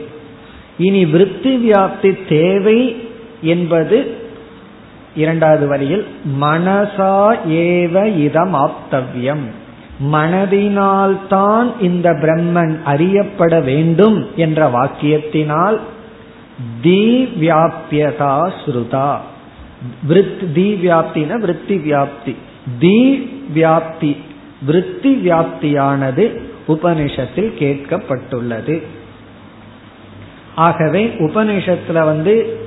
[0.77, 3.07] இனி விருத்தி வியாப்தி தேவை
[3.41, 4.17] என்பது
[5.15, 6.05] இரண்டாவது வரியில்
[6.41, 9.45] மனசா ஏவ இதம் ஆப்தவ்யம்.
[10.11, 15.79] மனதினால்தான் இந்த பிரம்மன் அறியப்பட வேண்டும் என்ற வாக்கியத்தினால்
[16.83, 19.15] தீவியாப்தியதா ஸ்ருதா.
[20.53, 22.35] தி விருத்தி வியாப்தி.
[22.79, 24.15] தி வியாப்தி
[24.65, 28.83] விருத்தி வியாப்தியானது உபனிஷத்தில் கேட்கப்பட்டுள்ளது.
[30.57, 32.59] ஆகவே உபநிஷத்துல வந்து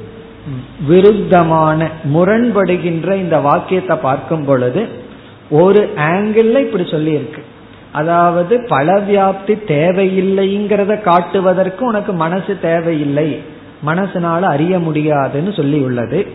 [0.88, 4.88] விருத்தமான முரண்படுகின்ற இந்த வாக்கியத்தை பார்க்கும் பொழுது
[5.50, 7.42] ஒரு ஆங்கிள் இப்படி சொல்லி இருக்கு
[7.92, 13.40] அதாவது பல வியாப்தி தேவையில்லைங்கிறத காட்டுவதற்கு உனக்கு மனசு தேவையில்லை.
[13.86, 16.26] மனசுனால அறிய முடியாதுன்னு சொல்லி உள்ளது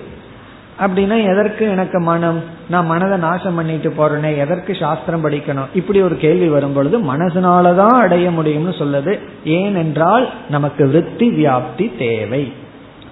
[0.79, 2.43] அப்படின்னா எதற்கு எனக்கு மனம்?
[2.69, 5.65] நான் மனதை நாசம் பண்ணிட்டு போறேனே எதற்கு சாஸ்திரம் படிக்கணும்?
[5.73, 9.19] இப்படி ஒரு கேள்வி வரும் பொழுது மனசுனாலதான் அடைய முடியும்னு சொல்லுது.
[9.45, 12.53] ஏனென்றால் நமக்கு விற்பி வியாப்தி தேவை.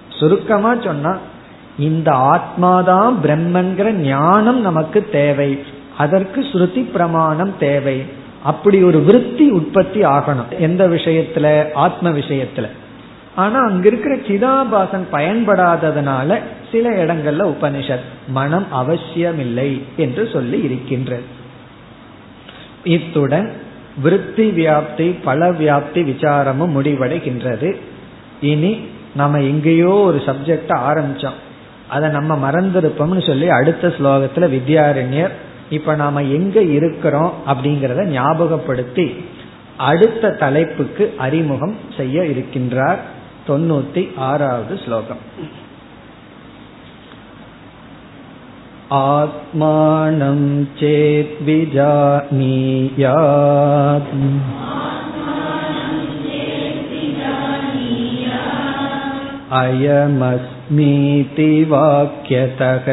[0.08, 1.18] சுருக்கமா சொன்னா
[1.78, 5.58] இந்த ஆத்மாதான் பிரம்மங்கிற ஞானம் நமக்கு தேவை.
[5.98, 8.02] அதற்கு ஸ்ருதி பிரமாணம் தேவை.
[8.42, 10.58] அப்படி ஒரு விருத்தி உற்பத்தி ஆகணும்.
[10.58, 11.72] எந்த விஷயத்துல?
[11.72, 12.68] ஆத்ம விஷயத்துல.
[13.36, 16.38] ஆனா அங்க இருக்கிற சிதாபாசன் பயன்படாததுனால
[16.72, 21.22] சில இடங்கள்ல உபனிஷத் மனம் அவசியமில்லை என்று சொல்லி இருக்கின்றது.
[22.84, 23.52] இத்துடன்
[24.02, 27.76] விருத்தி வியாப்தி பல வியாப்தி விசாரமும் முடிவடைகின்றது.
[28.40, 28.80] இனி
[29.14, 31.38] நம்ம எங்கேயோ ஒரு சப்ஜெக்ட ஆரம்பிச்சோம்.
[31.88, 35.30] அதை நம்ம மறந்திருப்போம்னு சொல்லி அடுத்த ஸ்லோகத்துல வித்யாரண்யர்
[35.70, 39.24] இப்ப நாம எங்க இருக்கிறோம் அப்படிங்கறத ஞாபகப்படுத்தி
[39.76, 42.96] அடுத்த தலைப்புக்கு அறிமுகம் செய்ய இருக்கின்றார்.
[43.47, 45.23] தொண்ணூத்தி ஆறாவது ஸ்லோகம்
[48.97, 50.39] आत्मानं
[50.79, 51.67] चेद्विजानीयात्
[59.59, 62.87] अयमस्मीति वाक्यतः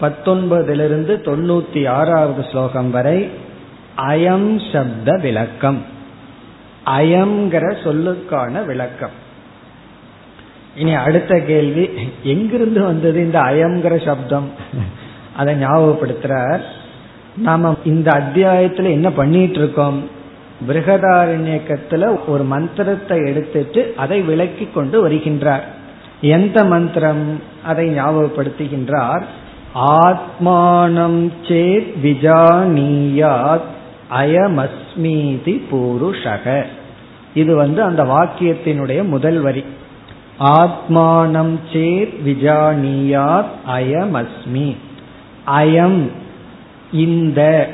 [0.00, 3.30] பத்தொன்பதிலிருந்து தொண்ணூத்தி ஆறாவது ஸ்லோகம் வரை
[3.96, 5.82] அயம் சப்த விளக்கம்.
[6.86, 9.26] அயங்கிற சொல்லுக்கான விளக்கம்.
[10.76, 11.90] இனி அடுத்த கேள்வி
[12.22, 14.50] எங்கிருந்து வந்தது இந்த அயங்கிற சப்தம்?
[15.36, 16.60] அதை ஞாபகப்படுத்துறார்.
[17.36, 20.10] நாம இந்த அத்தியாயத்துல என்ன பண்ணிட்டு இருக்கோம்
[20.68, 25.62] பிருகதாரண்யக்கத்துல ஒரு மந்திரத்தை எடுத்துட்டு அதை விளக்கி கொண்டு வருகின்றார்.
[26.20, 27.42] எந்த மந்திரம்?
[27.64, 29.22] அதை ஞாபகப்படுத்துகின்றார்.
[29.74, 33.68] ஆத்மானம் சேத் விஜானியாத்
[34.18, 36.64] அயமஸ்மீதி பூருஷக.
[37.34, 39.64] இது வந்து அந்த வாக்கியத்தினுடைய முதல் வரி.
[40.40, 44.76] ஆத்மானம் சேத் விஜானியாத் அயமஸ்மி.
[45.46, 46.10] அயம்
[46.92, 47.68] இந்த.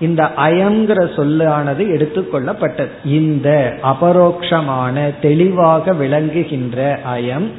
[0.00, 2.88] இந்த அயங்கிற சொல்லானது எடுத்துக்கொள்ளப்பட்டது.
[3.04, 7.50] இந்த அபரோக்ஷமான தெளிவாக விளங்குகின்ற அயம்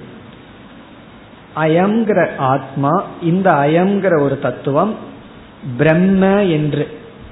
[1.55, 4.95] அயங்கிற ஆத்மா இந்த அயங்கிற ஒரு தத்துவம்
[5.77, 6.87] பிரம்ம என்று.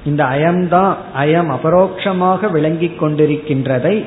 [0.06, 4.06] இந்த அயம்தான் அயம் அபரோக்ஷமாக விளங்கிக் கொண்டிருக்கின்றதை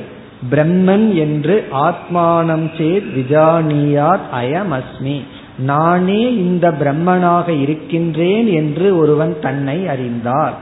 [0.51, 5.23] பிரம்மன் என்று ஆத்மானம் சேத் விஜானியாத் அயம் அஸ்மி
[5.59, 10.53] நானே இந்த பிரம்மனாக இருக்கின்றேன் என்று ஒருவன் தன்னை அறிந்தார்.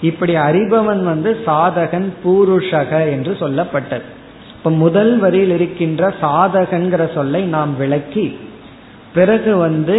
[0.00, 4.06] இப்படி அறிபவன் வந்து சாதகன் பூருஷக என்று சொல்லப்பட்டது.
[4.56, 8.38] இப்ப முதல் வரியில் இருக்கின்ற சாதகங்கிற சொல்லை நாம் விளக்கி
[9.16, 9.96] பிறகு வந்து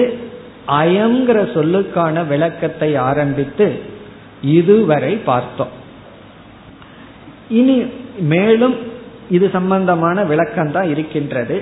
[0.82, 3.68] அயங்கிற சொல்லுக்கான விளக்கத்தை ஆரம்பித்து
[4.57, 5.74] இதுவரை பார்த்தோம்.
[7.59, 7.76] இனி
[8.34, 8.76] மேலும்
[9.36, 11.57] இது சம்பந்தமான விளக்கம் தான் இருக்கின்றது.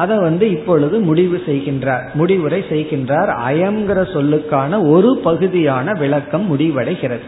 [0.00, 3.30] அதை வந்து இப்பொழுது முடிவு செய்கின்றார் முடிவுரை செய்கின்றார்.
[3.48, 7.26] அயங்கிற சொல்லுக்கான ஒரு பகுதியான விளக்கம் முடிவடைகிறது.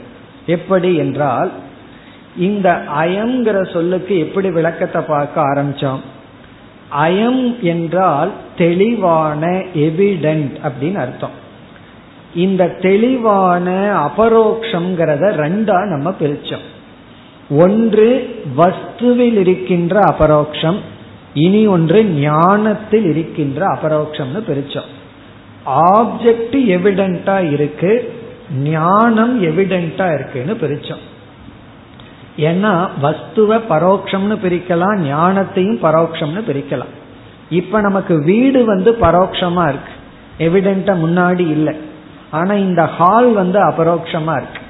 [0.57, 1.51] எப்படி என்றால்
[2.49, 2.69] இந்த
[3.03, 6.03] அயங்கிற சொல்லுக்கு எப்படி விளக்கத்தை பார்க்க ஆரம்பிச்சோம்?
[7.03, 11.43] அயம் என்றால் தெளிவான எவிடென்ட் அப்படின்னு அர்த்தம்.
[12.35, 13.69] இந்த தெளிவான
[14.07, 16.65] அபரோக்ஷங்கிறத ரெண்டா நம்ம பிரிச்சோம்.
[17.51, 18.09] ஒன்று
[18.57, 20.79] வஸ்துவில் இருக்கின்ற அபரோக்ஷம்
[21.35, 24.91] இனி ஒன்று ஞானத்தில் இருக்கின்ற அபரோக்ஷம்னு பிரிச்சோம்.
[25.67, 28.15] ஆப்ஜெக்ட் எவிடென்டா இருக்கு
[28.63, 31.05] ஞானம் எவிடென்டா இருக்குன்னு பிரிச்சோம்.
[32.37, 36.93] ஏன்னா வஸ்துவ பரோட்சம்னு பிரிக்கலாம் ஞானத்தையும் பரோட்சம்னு பிரிக்கலாம்.
[37.51, 39.93] இப்ப நமக்கு வீடு வந்து பரோட்சமா இருக்கு.
[40.39, 41.77] எவிடென்டா முன்னாடி இல்லை.
[42.31, 44.61] ஆனா இந்த ஹால் வந்து அபரோக்ஷமா இருக்கு.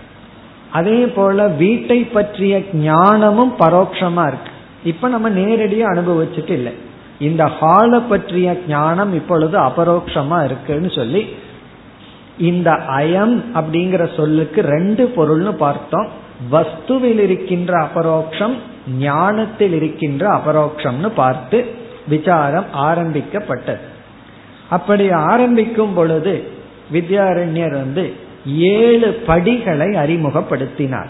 [0.73, 4.51] அதே போல வீட்டை பற்றிய ஞானமும் பரோட்சமா இருக்கு.
[4.85, 6.73] இப்ப நம்ம நேரடியா அனுபவிச்சுட்டு இல்லை.
[7.19, 11.37] இந்த ஹாலை பற்றிய ஞானம் இப்பொழுது அபரோக்ஷமா இருக்குன்னு சொல்லி
[12.39, 16.23] இந்த அயம் அப்படிங்கிற சொல்லுக்கு ரெண்டு பொருள்னு பார்த்தோம்.
[16.53, 18.57] வஸ்துவில் இருக்கின்ற அபரோக்ஷம்
[18.99, 21.65] ஞானத்தில் இருக்கின்ற அபரோக்ஷம்னு பார்த்து
[22.09, 23.79] விசாரம் ஆரம்பிக்கப்பட்டது.
[24.71, 26.49] அப்படி ஆரம்பிக்கும் பொழுது
[26.93, 28.13] வித்யாரண்யர் வந்து
[28.47, 31.09] ஏழு படிகளை அறிமுகப்படுத்தினார்.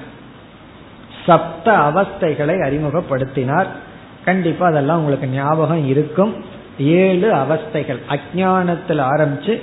[1.27, 3.67] சப்த அவஸ்தைகளை அறிமுகப்படுத்தினார்.
[4.25, 6.45] கண்டிப்பா அதெல்லாம் உங்களுக்கு ஞாபகம் இருக்கும்.
[6.79, 7.99] ஏழு அவஸ்தைகள்.
[8.09, 9.61] அஜானத்தில் ஆரம்பிச்சு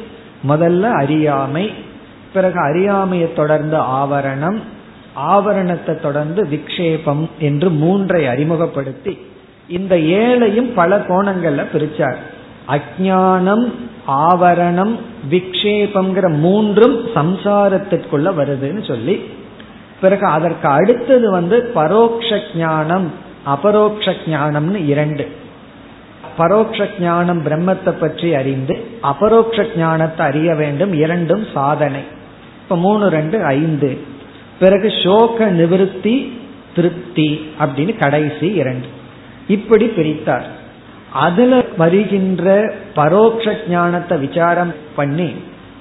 [0.47, 1.74] முதல்ல அறியாமை
[2.34, 4.59] பிறகு அறியாமையை தொடர்ந்து ஆவரணம்
[5.16, 9.18] ஆவரணத்தை தொடர்ந்து விக்ஷேபம் என்று மூன்றை அறிமுகப்படுத்தி
[9.68, 12.16] இந்த ஏழையும் பல கோணங்கள்ல பிரிச்சார்.
[12.68, 13.72] அஜானம்
[14.07, 14.99] ஆவரணம்
[15.30, 19.22] விக்ஷேபம்ங்கிற மூன்றும் சம்சாரத்திற்குள்ள வருதுன்னு சொல்லி
[20.01, 23.12] பிறகு அதற்கு அடுத்தது வந்து பரோக்ஷ ஞானம்
[23.45, 25.32] அபரோக்ஷ ஞானம்னு இரண்டு.
[26.38, 32.01] பரோக்ஷ ஞானம் பிரம்மத்தை பற்றி அறிந்து அபரோக்ஷ ஞானத்தை அறிய வேண்டும் இரண்டும் சாதனை.
[32.64, 34.20] இப்ப மூணு ரெண்டு ஐந்து.
[34.62, 36.16] பிறகு சோக நிவிருத்தி
[36.76, 38.89] திருப்தி அப்படின்னு கடைசி இரண்டு.
[39.47, 40.47] இப்படி பிரித்தார்.
[41.26, 45.30] அதுல வருகின்ற பரோட்ச ஞானத்தை விசாரம் பண்ணி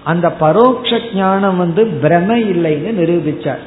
[0.04, 3.64] அந்த பரோட்ச ஞானம் வந்து பிரம இல்லைன்னு நிரூபிச்சார்.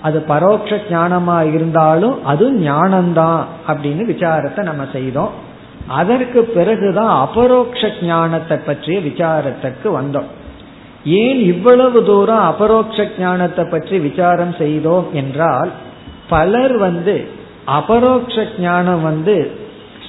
[0.00, 5.34] அது பரோட்ச ஞானமா இருந்தாலும் அது ஞானம்தான் அப்படின்னு விசாரத்தை நம்ம செய்தோம்.
[6.00, 10.30] அதற்கு பிறகுதான் அபரோக்ஷ ஞானத்தை பற்றிய விசாரத்துக்கு வந்தோம்.
[11.04, 15.70] ஏன் இவ்வளவு தூரம் அபரோக்ஷ ஞானத்தை பற்றி விசாரம் செய்தோம் என்றால்
[16.28, 17.28] பலர் வந்து
[17.64, 19.50] அபரோக்ஷ ஞானம் வந்து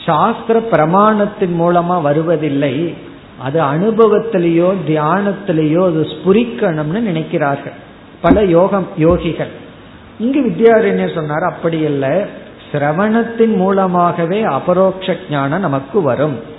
[0.06, 2.96] சாஸ்திர பிரமாணத்தின் மூலமா வருவதில்லை.
[3.42, 7.78] அது அனுபவத்திலேயோ தியானத்திலேயோ அது ஸ்புரிக்கணும்னு நினைக்கிறார்கள்.
[8.22, 9.50] பல யோகம் யோகிகள்.
[10.20, 12.22] இங்கு வித்யாரண்யர் சொன்னார் அப்படி இல்லை
[12.72, 16.51] சிரவணத்தின் மூலமாகவே அபரோக்ஷ ஞானம் நமக்கு வரும்.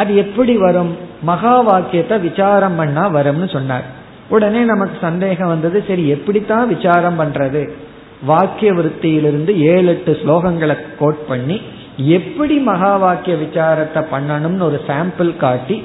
[0.00, 0.92] அது எப்படி வரும்?
[1.22, 3.86] மகா வாக்கியத்தை விசாரம் பண்ணா வரும்னு சொன்னார்.
[4.28, 7.62] உடனே நமக்கு சந்தேகம் வந்தது சரி எப்படித்தான் விசாரம் பண்றது?
[8.30, 11.56] வாக்கிய விருத்தியிலிருந்து ஏழு எட்டு ஸ்லோகங்களை கோட் பண்ணி
[12.16, 15.76] எப்படி மகா வாக்கிய விசாரத்தை பண்ணணும்னு ஒரு சாம்பிள் காட்டி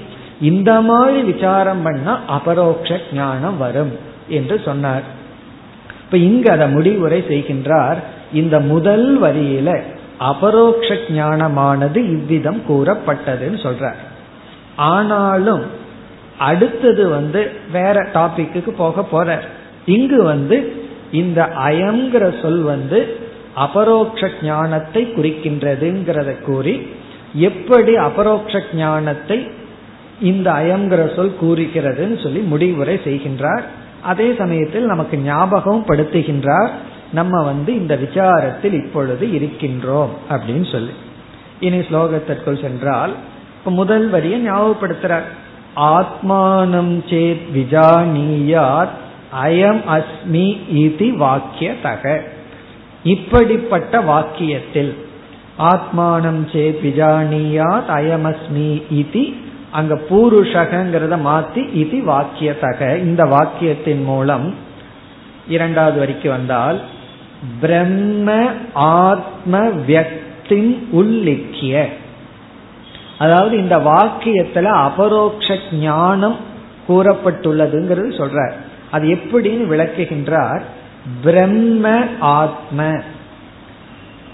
[0.42, 3.94] இந்த மாதிரி விசாரம் பண்ணா அபரோக்ஷ ஞானம் வரும்
[4.38, 5.06] என்று சொன்னார்.
[6.04, 8.00] இப்ப இங்கு அதை முடிவுரை செய்கின்றார்.
[8.34, 9.70] இந்த முதல் வரியில
[10.20, 14.00] அபரோக்ஷ ஞானமானது இவ்விதம் கூறப்பட்டதுன்னு சொல்றார்.
[14.76, 15.64] ஆனாலும்
[16.38, 19.42] அடுத்தது வந்து வேற டாபிக்கு போக போற
[19.86, 20.74] இங்கு வந்து
[21.12, 23.18] இந்த அயங்கிற சொல் வந்து
[23.56, 26.88] அபரோக்ஷ ஞானத்தை குறிக்கின்றதுங்கிறத கூறி
[27.34, 29.48] எப்படி அபரோக்ஷ ஞானத்தை
[30.22, 33.64] இந்த அயங்கிற சொல் கூறுகிறதுன்னு சொல்லி முடிவுரை செய்கின்றார்.
[34.02, 36.72] அதே சமயத்தில் நமக்கு ஞாபகம் படுத்துகின்றார்
[37.14, 40.92] நம்ம வந்து இந்த விசாரத்தில் இப்பொழுது இருக்கின்றோம் அப்படின்னு சொல்லி.
[41.60, 43.14] இனி ஸ்லோகத்திற்குள் சென்றால்
[43.58, 45.28] இப்ப முதல் வரியை ஞாபகப்படுத்துறார்.
[45.76, 48.96] ஆத்மானம் சேத் விஜானியாத்
[49.44, 52.22] அயம் அஸ்மி இதி வாக்கியதக.
[53.04, 54.92] இப்படிப்பட்ட வாக்கியத்தில்
[55.60, 59.34] ஆத்மானம் சேத் விஜானியாத் அயமஸ்மி இதி
[59.72, 64.54] அங்க பூருஷகங்கிறத மாத்தி இது வாக்கியத்தக இந்த வாக்கியத்தின் மூலம்
[65.48, 66.80] இரண்டாவது வரிக்கு வந்தால்
[67.62, 71.88] பிரம்ம ஆத்ம வியக்தின் உள்ளிக்கிய
[73.18, 76.36] அதாவது இந்த வாக்கியத்துல அபரோக்ஷ ஞானம்
[76.90, 78.52] கூறப்பட்டுள்ளதுங்கிறது சொல்றார்.
[78.92, 80.62] அது எப்படின்னு விளக்குகின்றார்.
[81.24, 83.02] பிரம்ம ஆத்ம.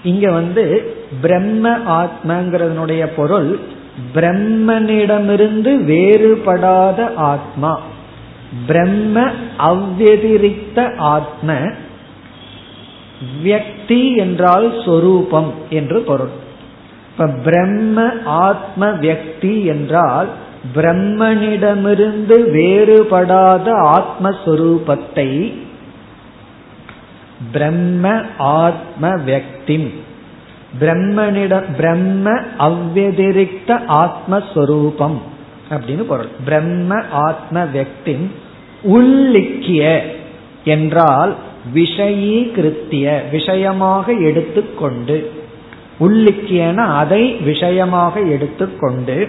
[0.02, 3.58] இங்க வந்து பிரம்ம ஆத்மங்கிறதனுடைய பொருள்
[4.14, 7.80] பிரம்மனிடமிருந்து வேறுபடாத ஆத்மா.
[8.66, 11.70] பிரம்ம அவ்வதிரிக்த ஆத்ம
[13.42, 16.28] வியக்தி என்றால் சொரூபம் என்று பொருள்.
[17.12, 20.28] இப்ப பிரம்ம ஆத்ம வியக்தி என்றால்
[20.74, 23.66] பிரம்மனிடமிருந்து வேறுபடாத
[23.96, 25.54] ஆத்மஸ்வரூபத்தை
[27.52, 29.94] பிரம்ம ஆத்ம வியக்தி.
[30.80, 35.18] பிரம்மனிடம் பிரம்ம அவ்வதிரிக்த ஆத்மஸ்வரூபம்
[35.70, 36.28] அப்படின்னு பொருள்.
[36.44, 38.30] பிரம்ம ஆத்ம வியக்தி.
[38.82, 40.04] உள்ளிக்கிய
[40.64, 41.36] என்றால்
[41.72, 45.30] விஷயீகிருத்திய விஷயமாக எடுத்துக்கொண்டு
[45.98, 49.28] உள்ளிக்கியன அதை விஷயமாக எடுத்துக்கொண்டு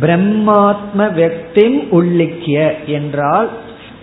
[0.00, 3.48] பிரம்மாத்ம வியக்தின் உள்ளிக்கிய என்றால்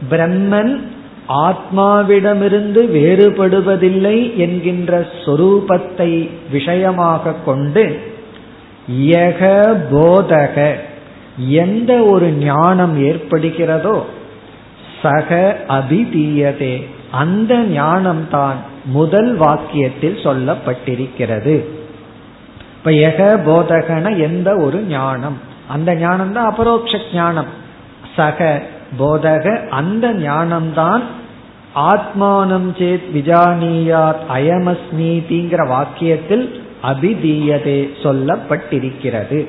[0.10, 0.80] பிரம்மன்
[1.28, 8.00] ஆத்மாவிடமிருந்து வேறுபடுவதில்லை என்கின்ற சொரூபத்தை விஷயமாக கொண்டு
[8.92, 9.42] யக
[9.92, 10.76] போதக
[11.48, 13.98] எந்த ஒரு ஞானம் ஏற்படுகிறதோ
[15.02, 16.84] சக அபிதீயதே.
[17.12, 18.56] அந்த ஞானம்தான்
[18.86, 21.66] முதல் வாக்கியத்தில் சொல்லப்பட்டிருக்கிறது.
[22.78, 25.38] இப்ப எக போதகன எந்த ஒரு ஞானம்?
[25.68, 27.46] அந்த ஞானம் தான் அபரோக்ஷ ஞானம்.
[28.16, 28.62] சக
[29.00, 31.02] போதக அந்த ஞானம்தான்
[31.76, 39.48] ஆத்மானம் சேத் விஜானியாத் அயமஸ்மீதிங்கிற வாக்கியத்தில் அபிதீயதே சொல்லப்பட்டிருக்கிறது.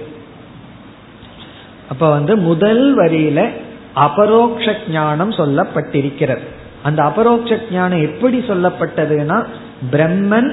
[1.88, 3.50] அப்ப வந்து முதல் வரியில
[3.94, 6.58] அபரோக்ஷ ஞானம் சொல்லப்பட்டிருக்கிறது.
[6.82, 9.44] அந்த அபரோக்ஷ ஞானம் எப்படி சொல்லப்பட்டதுன்னா
[9.92, 10.50] பிரம்மன்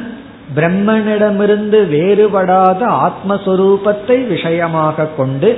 [0.56, 5.50] பிரம்மனிடமிருந்து வேறுபடாத ஆத்மஸ்வரூபத்தை விஷயமாக கொண்டு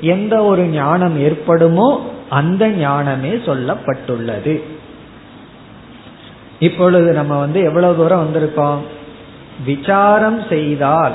[0.00, 4.62] எந்த ஒரு ஞானம் ஏற்படுமோ அந்த ஞானமே சொல்லப்பட்டுள்ளது.
[6.58, 8.82] இப்பொழுது நம்ம வந்து எவ்வளவு தூரம் வந்திருக்கோம்?
[9.64, 11.12] விசாரம் செய்தால்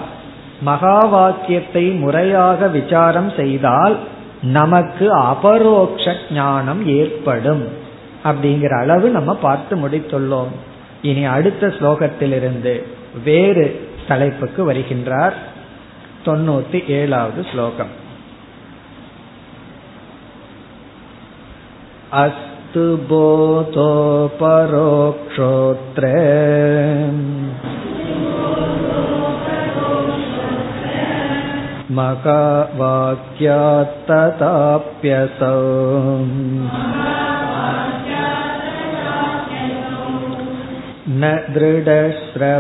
[0.62, 3.96] மகா வாக்கியத்தை முறையாக விசாரம் செய்தால்
[4.42, 7.81] நமக்கு அபரோக்ஷ ஞானம் ஏற்படும்.
[8.25, 10.53] அப்படிங்கிற அளவு நம்ம பார்த்து முடித்துள்ளோம்
[11.03, 12.75] இனி அடுத்த ஸ்லோகத்திலிருந்து
[13.25, 13.67] வேறு
[14.09, 15.37] தலைப்புக்கு வருகின்றார்
[16.25, 17.93] தொண்ணூத்தி ஏழாவது ஸ்லோகம்
[22.17, 23.91] அஸ்து போதோ
[24.41, 26.05] பரோக்ஷோத்ர
[34.57, 35.53] मकावाक्यात्तताप्यसौ
[41.21, 41.23] न
[41.55, 42.57] दृढश्रवणादीनाम्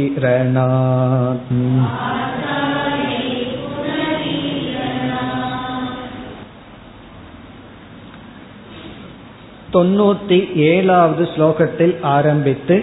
[9.73, 12.75] தொண்ணூத்தி ஏழாவது ஸ்லோகத்தில் ஆரம்பித்து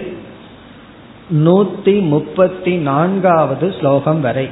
[1.45, 4.47] நூத்தி முப்பத்தி நான்காவது ஸ்லோகம் வரை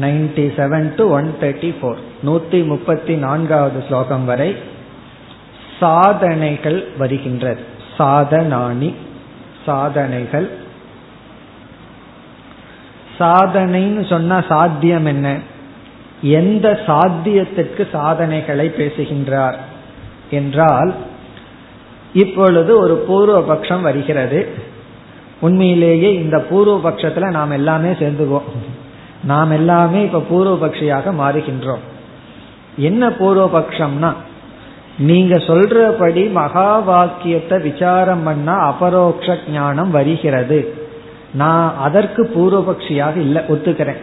[0.00, 4.56] Ninety seven to one thirty four நூத்தி முப்பத்தி நான்காவது ஸ்லோகம் வரை
[5.80, 7.60] சாதனைகள் வருகின்றது
[7.98, 8.94] சாதனானி
[9.66, 10.50] சாதனைகள்.
[13.18, 15.38] சாதனைன்னு சொன்னா சாத்தியம் என்ன?
[16.22, 19.58] எந்த சாத்தியத்திற்கு சாதனைகளை பேசுகின்றார்
[20.30, 20.94] என்றால்
[22.12, 24.48] இப்பொழுது ஒரு பூர்வபக்ஷம் வருகிறது.
[25.40, 28.48] உண்மையிலேயே இந்த பூர்வபக்ஷத்துல நாம் எல்லாமே சேர்ந்துவோம்
[29.24, 31.84] நாம் எல்லாமே இப்ப பூர்வபக்ஷியாக மாறுகின்றோம்.
[32.76, 34.12] என்ன பூர்வபக்ஷம்னா
[34.98, 40.86] நீங்க சொல்றபடி மகா வாக்கியத்தை விசாரம் பண்ணா அபரோக்ஷ ஞானம் வருகிறது.
[41.34, 44.02] நான் அதற்கு பூர்வபக்ஷியாக இல்லை ஒத்துக்கிறேன்.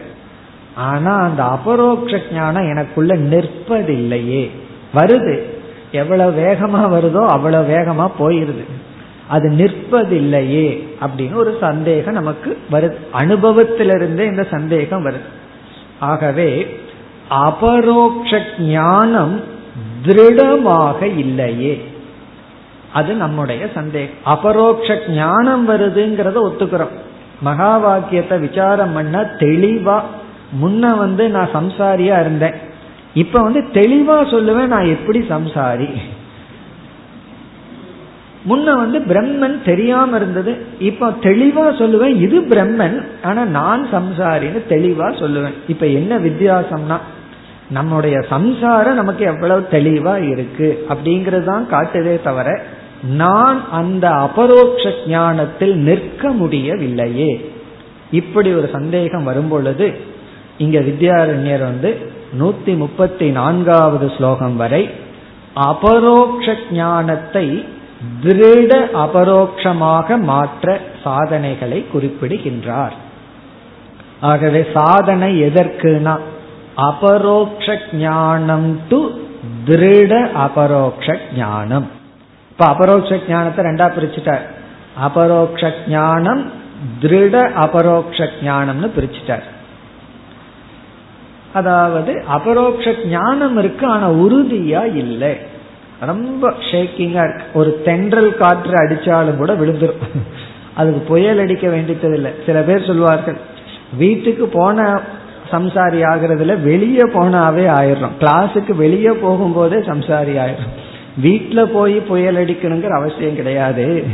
[0.74, 4.50] ஆனா அந்த அபரோக்ஷ ஞானம் எனக்குள்ள நிற்பதில்லையே.
[4.94, 5.40] வருது.
[5.90, 8.64] எவ்வளவு வேகமா வருதோ அவ்வளவு வேகமா போயிருது.
[9.28, 12.96] அது நிற்பதில்லையே அப்படின்னு ஒரு சந்தேகம் நமக்கு வருது.
[13.12, 15.28] அனுபவத்திலிருந்தே இந்த சந்தேகம் வருது.
[15.98, 16.78] ஆகவே
[17.30, 19.40] அபரோக்ஷ ஞானம்
[20.06, 21.84] திருடமாக இல்லையே.
[22.92, 24.14] அது நம்முடைய சந்தேகம்.
[24.24, 26.94] அபரோக்ஷ ஞானம் வருதுங்கிறத ஒத்துக்கிறோம்.
[27.40, 30.00] மகா வாக்கியத்தை விசாரம் பண்ண தெளிவா
[30.62, 32.54] முன்ன வந்து நான் சம்சாரியா இருந்தேன்.
[33.14, 35.88] இப்ப வந்து தெளிவா சொல்லுவேன் நான் எப்படி சம்சாரி?
[38.48, 40.52] முன்ன வந்து பிரம்மன் தெரியாம இருந்தது.
[40.88, 45.56] இப்ப தெளிவா சொல்லுவேன் இது பிரம்மன் ஆனா நான் சம்சாரின்னு தெளிவா சொல்லுவேன்.
[45.68, 46.98] இப்ப என்ன வித்தியாசம்னா
[47.70, 52.48] நம்முடைய சம்சாரம் நமக்கு எவ்வளவு தெளிவா இருக்கு அப்படிங்கறது தான் காட்டுதே தவிர
[53.22, 57.32] நான் அந்த அபரோக்ஷ ஞானத்தில் நிற்க முடியவில்லையே.
[58.10, 59.86] இப்படி ஒரு சந்தேகம் வரும் பொழுது
[60.64, 61.90] இங்க வித்யாரண்யர் வந்து
[62.40, 64.82] நூத்தி முப்பத்தி நான்காவது ஸ்லோகம் வரை
[65.70, 67.46] அபரோக்ஷ ஞானத்தை
[68.22, 68.72] திருட
[69.04, 72.94] அபரோக்ஷமாக மாற்ற சாதனைகளை குறிப்பிடுகின்றார்.
[74.20, 76.14] ஆகவே சாதனை எதற்குனா
[76.90, 79.00] அபரோக்ஷ ஞானம் டு
[79.64, 80.12] திருட
[80.46, 81.86] அபரோக்ஷ ஞானம்.
[82.50, 84.44] இப்ப அபரோக்ஷ ஞானத்தை ரெண்டா பிரிச்சுட்டார்.
[85.06, 86.42] அபரோக்ஷ ஞானம்
[87.02, 89.46] திருட அபரோக்ஷ ஞானம்னு பிரிச்சுட்டார்.
[91.52, 95.34] அதாவது அபரோக்ஷ ஞானம் இருக்கு ஆனா உறுதியா இல்லை.
[96.00, 97.44] ரொம்ப ஷேக்கிங்கா இருக்கு.
[97.54, 100.02] ஒரு தென்றல் காற்று அடிச்சாலும் கூட விழுந்துரும்.
[100.74, 103.38] அதுக்கு புயல் அடிக்க வேண்டியது இல்லை சில பேர் சொல்வார்கள்
[103.98, 104.88] வீட்டுக்கு போன
[105.50, 108.16] சம்சாரி ஆகிறதுல வெளியே போனாவே ஆயிடுறோம்.
[108.20, 110.74] கிளாஸுக்கு வெளியே போகும்போதே சம்சாரி ஆயிடும்
[111.16, 114.04] வீட்டில் போய் புயல் அடிக்கணுங்கிற அவசியம் கிடையாது.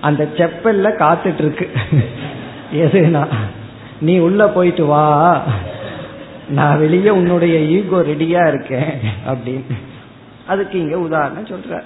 [0.00, 1.66] அந்த செப்பல்ல காத்துட்டு இருக்கு
[2.84, 3.22] எதுனா
[4.00, 5.04] நீ உள்ள போயிட்டு வா.
[6.50, 8.92] நான் வெளியே உன்னுடைய ஈகோ ரெடியா இருக்கேன்
[9.30, 9.76] அப்படின்னு.
[10.48, 11.82] அதுக்கு இங்க உதாரணம் சொல்ற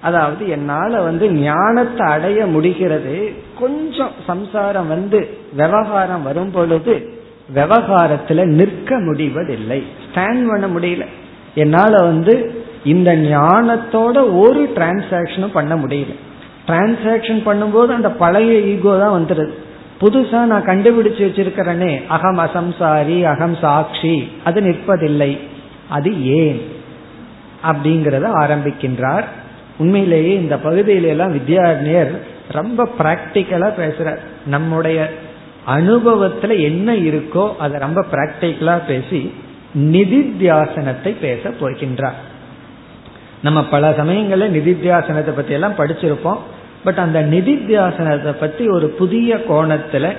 [0.00, 3.32] அதாவது என்னால வந்து ஞானத்தை அடைய முடிகிறது.
[3.60, 6.94] கொஞ்சம் சம்சாரம் வந்து விவகாரம் வரும் பொழுது
[7.54, 9.84] விவகாரத்துல நிற்க முடிவதில்லை.
[10.06, 11.06] ஸ்டாண்ட் பண்ண முடியல.
[11.54, 12.34] என்னால வந்து
[12.84, 16.14] இந்த ஞானத்தோட ஒரு டிரான்சாக்சனும் பண்ண முடியல.
[16.66, 19.52] டிரான்சாக்சன் பண்ணும்போது அந்த பழைய ஈகோ தான் வந்துடுது
[20.00, 22.06] புதுசா நான் கண்டுபிடிச்சு வச்சிருக்கிறேனே.
[22.08, 24.14] அகம் அசம்சாரி அகம் சாட்சி.
[24.44, 25.38] அது நிற்பதில்லை.
[25.88, 26.73] அது ஏன்?
[27.66, 29.24] அப்படிங்கறத ஆரம்பிக்கின்றார்.
[29.78, 32.12] உண்மையிலேயே இந்த பகுதியில எல்லாம் வித்யாரண்யர்
[32.48, 34.18] ரொம்ப பிராக்டிக்கலா பேசுறார்.
[34.46, 35.10] நம்முடைய
[35.66, 39.34] அனுபவத்துல என்ன இருக்கோ அதை ரொம்ப பிராக்டிக்கலா பேசி
[39.78, 42.18] நிதித்தியாசனத்தை பேச போகின்றார்.
[43.42, 46.38] நம்ம பல சமயங்களில் நிதித்தியாசனத்தை பத்தி எல்லாம் படிச்சிருப்போம்.
[46.84, 50.12] பட் அந்த நிதித்தியாசனத்தை பத்தி ஒரு புதிய கோணத்துல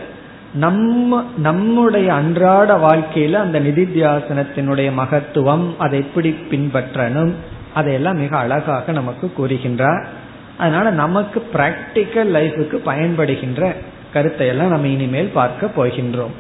[0.55, 7.33] நம்ம நம்முடைய அன்றாட வாழ்க்கையில அந்த நிதித்தியாசனத்தினுடைய மகத்துவம் அதை எப்படி பின்பற்றணும்
[7.73, 10.05] அதையெல்லாம் மிக அழகாக நமக்கு கூறுகின்றார்.
[10.57, 13.75] அதனால நமக்கு பிராக்டிக்கல் லைஃபுக்கு பயன்படுகின்ற
[14.13, 16.35] கருத்தை எல்லாம் நம்ம இனிமேல் பார்க்க போகின்றோம்.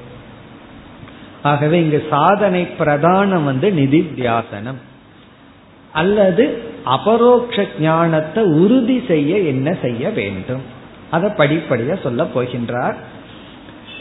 [1.41, 4.79] ஆகவே இங்கு சாதனை பிரதானம் வந்து நிதி தியாசனம்
[5.91, 6.45] அல்லது
[6.85, 10.63] அபரோக்ஷ ஞானத்தை உறுதி செய்ய என்ன செய்ய வேண்டும்?
[11.11, 12.95] அதை படிப்படியா சொல்ல போகின்றார்.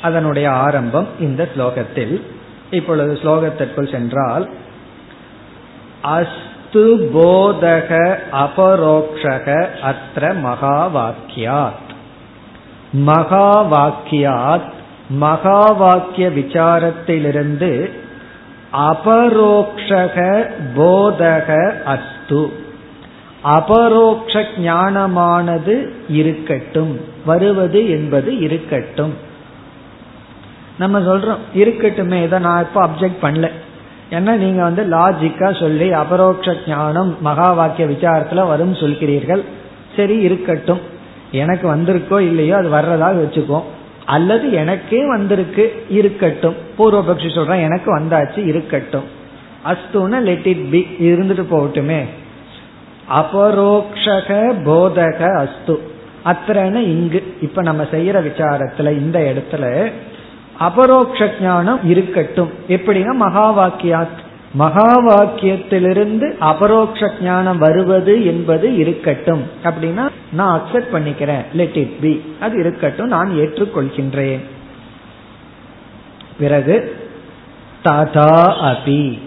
[0.05, 2.21] அதனுடைய ஆரம்பம் இந்த ஸ்லோகத்தில்.
[2.71, 4.49] இப்பொழுது ஸ்லோகத்திற்குள் சென்றால்
[6.03, 6.85] அஸ்து
[7.15, 7.91] போதக
[8.33, 11.91] அபரோக்ஷக அத்த மகா வாக்கியாத்
[12.93, 14.73] மகா வாக்கியாத்
[15.09, 17.73] மகா வாக்கிய விசாரத்திலிருந்து
[18.73, 20.17] அபரோக்ஷக
[20.77, 21.49] போதக
[21.87, 22.43] அஸ்து.
[23.45, 25.75] அபரோக்ஷ ஞானமானது
[26.09, 29.24] இருக்கட்டும் வருவது என்பது இருக்கட்டும்.
[30.79, 33.51] நம்ம சொல்றோம் இருக்கட்டுமே இதை நான் இப்போ அப்செக்ட் பண்ணல.
[34.11, 39.45] ஏன்னா நீங்க வந்து லாஜிக்கா சொல்லி அபரோக்ஷ ஞானம் மகா வாக்கிய விசாரத்துல வரும் சொல்கிறீர்கள்.
[39.97, 40.81] சரி இருக்கட்டும்.
[41.31, 43.63] எனக்கு வந்திருக்கோ இல்லையோ அது வர்றதாக வச்சுக்கோ.
[44.05, 46.55] அல்லது எனக்கே வந்திருக்கு இருக்கட்டும்.
[46.79, 49.05] பூர்வபக்ஷி சொல்றேன் எனக்கு வந்தாச்சு இருக்கட்டும்.
[49.65, 52.05] அஸ்துன லெட் இட் பி இருந்துட்டு போகட்டுமே.
[53.15, 55.79] அபரோக்ஷக போதக அஸ்து.
[56.23, 57.37] அத்தனை இங்கு.
[57.41, 59.93] இப்ப நம்ம செய்யற விசாரத்துல இந்த இடத்துல
[60.59, 62.51] அபரோக்ஷ ஞானம் இருக்கட்டும்.
[62.69, 64.23] எப்படின்னா மகா வாக்கியாத்
[64.55, 69.43] மகா வாக்கியத்திலிருந்து அபரோக்ஷ ஞானம் வருவது என்பது இருக்கட்டும்.
[69.65, 71.45] அப்படின்னா நான் அக்செப்ட் பண்ணிக்கிறேன்.
[71.55, 74.41] லெட் இட் பி அது இருக்கட்டும் நான் ஏற்றுக்கொள்கின்றேன்.
[76.39, 76.97] பிறகு
[77.85, 79.19] ததா அபி.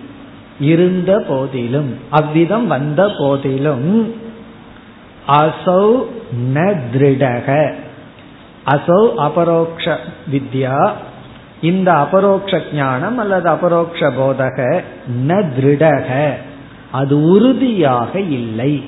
[0.59, 4.13] இருந்த போதிலும் அவ்விதம் வந்த போதிலும்
[5.27, 6.05] அசௌ
[6.53, 7.73] ந திருடக.
[8.65, 9.97] அசௌ அபரோக்ஷ
[10.31, 10.91] வித்யா
[11.61, 14.81] இந்த அபரோக்ஷ ஞானம் அல்லது அபரோக்ஷ போதக
[15.27, 16.31] ந திருடக.
[16.91, 18.83] அது உறுதியாக இல்லை.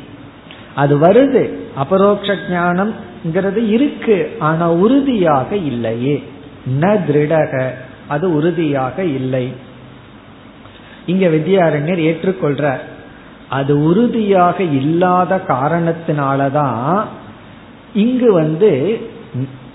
[0.76, 1.49] அது வருது.
[1.76, 6.24] அபரோக்ஷ ஞானம்ங்கிறது இருக்கு ஆனா உறுதியாக இல்லையே.
[6.80, 7.70] ந திருடக.
[8.07, 9.53] அது உறுதியாக இல்லை.
[11.05, 12.80] இங்க வித்யாரண்யர் ஏற்றுக்கொள்றார்.
[13.49, 17.03] அது உறுதியாக இல்லாத காரணத்தினாலதான்
[17.93, 18.99] இங்கு வந்து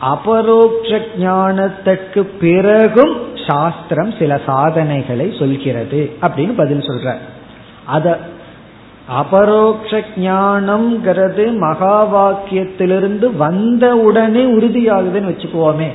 [0.00, 3.16] அபரோக்ஷ ஞானத்திற்கு பிறகும்
[3.46, 7.14] சாஸ்திரம் சில சாதனைகளை சொல்கிறது அப்படின்னு பதில் சொல்ற.
[7.84, 8.18] அத
[9.08, 15.88] அபரோக்ஷ ஞானம்ங்கிறது மகா வாக்கியத்திலிருந்து வந்த உடனே உறுதியாகுதுன்னு வச்சுக்குவோமே.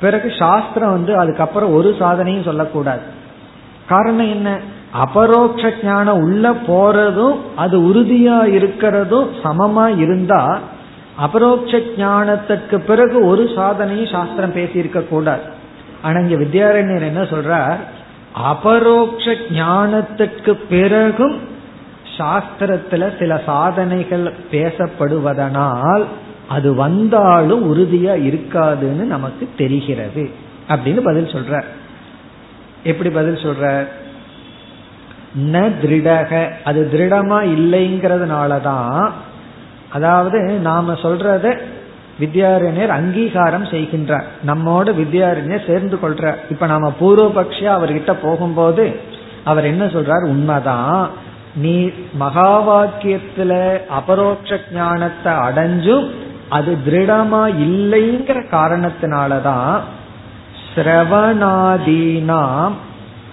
[0.00, 3.00] பிறகு சாஸ்திரம் வந்து அதுக்கப்புறம் ஒரு சாதனையும் சொல்லக்கூடாது.
[3.88, 4.58] காரணம் என்ன?
[4.90, 10.58] அபரோக்ஷ ஞானம் உள்ள போறதும் அது உறுதியா இருக்கிறதும் சமமா இருந்தா
[11.18, 15.42] அபரோக்ஷ ஞானத்துக்கு பிறகு ஒரு சாதனையும் சாஸ்திரம் பேசியிருக்க கூடாது.
[16.02, 17.76] ஆனா இங்க வித்யாரண்யர் என்ன சொல்றார்?
[18.34, 21.38] அபரோக்ஷ ஞானத்துக்கு பிறகும்
[22.18, 26.04] சாஸ்திரத்துல சில சாதனைகள் பேசப்படுவதனால்
[26.48, 30.30] அது வந்தாலும் உறுதியா இருக்காதுன்னு நமக்கு தெரிகிறது.
[30.68, 31.64] அப்படின்னு பதில் சொல்ற
[32.84, 33.86] எப்படி பதில் சொல்ற
[35.52, 39.10] ந திருடக அது திருடமா இல்லைங்கிறதுனாலதான்
[39.94, 41.46] அதாவது நாம சொல்றத
[42.20, 44.26] வித்யாரண்யர் அங்கீகாரம் செய்கின்றார்.
[44.46, 46.40] நம்மோட வித்யாரண்யர் சேர்ந்து கொள்றார்.
[46.50, 49.00] இப்ப நாம பூர்வபக்ஷியா அவர்கிட்ட போகும்போது
[49.44, 50.24] அவர் என்ன சொல்றார்?
[50.24, 51.10] உண்மைதான்.
[51.56, 53.52] நீ மகா வாக்கியத்துல
[53.88, 56.06] அபரோக்ஷ ஞானத்தை அடைஞ்சும்
[56.48, 59.76] அது திருடமா இல்லைங்கிற காரணத்தினாலதான்
[60.74, 62.72] சிரவணாதீனாம்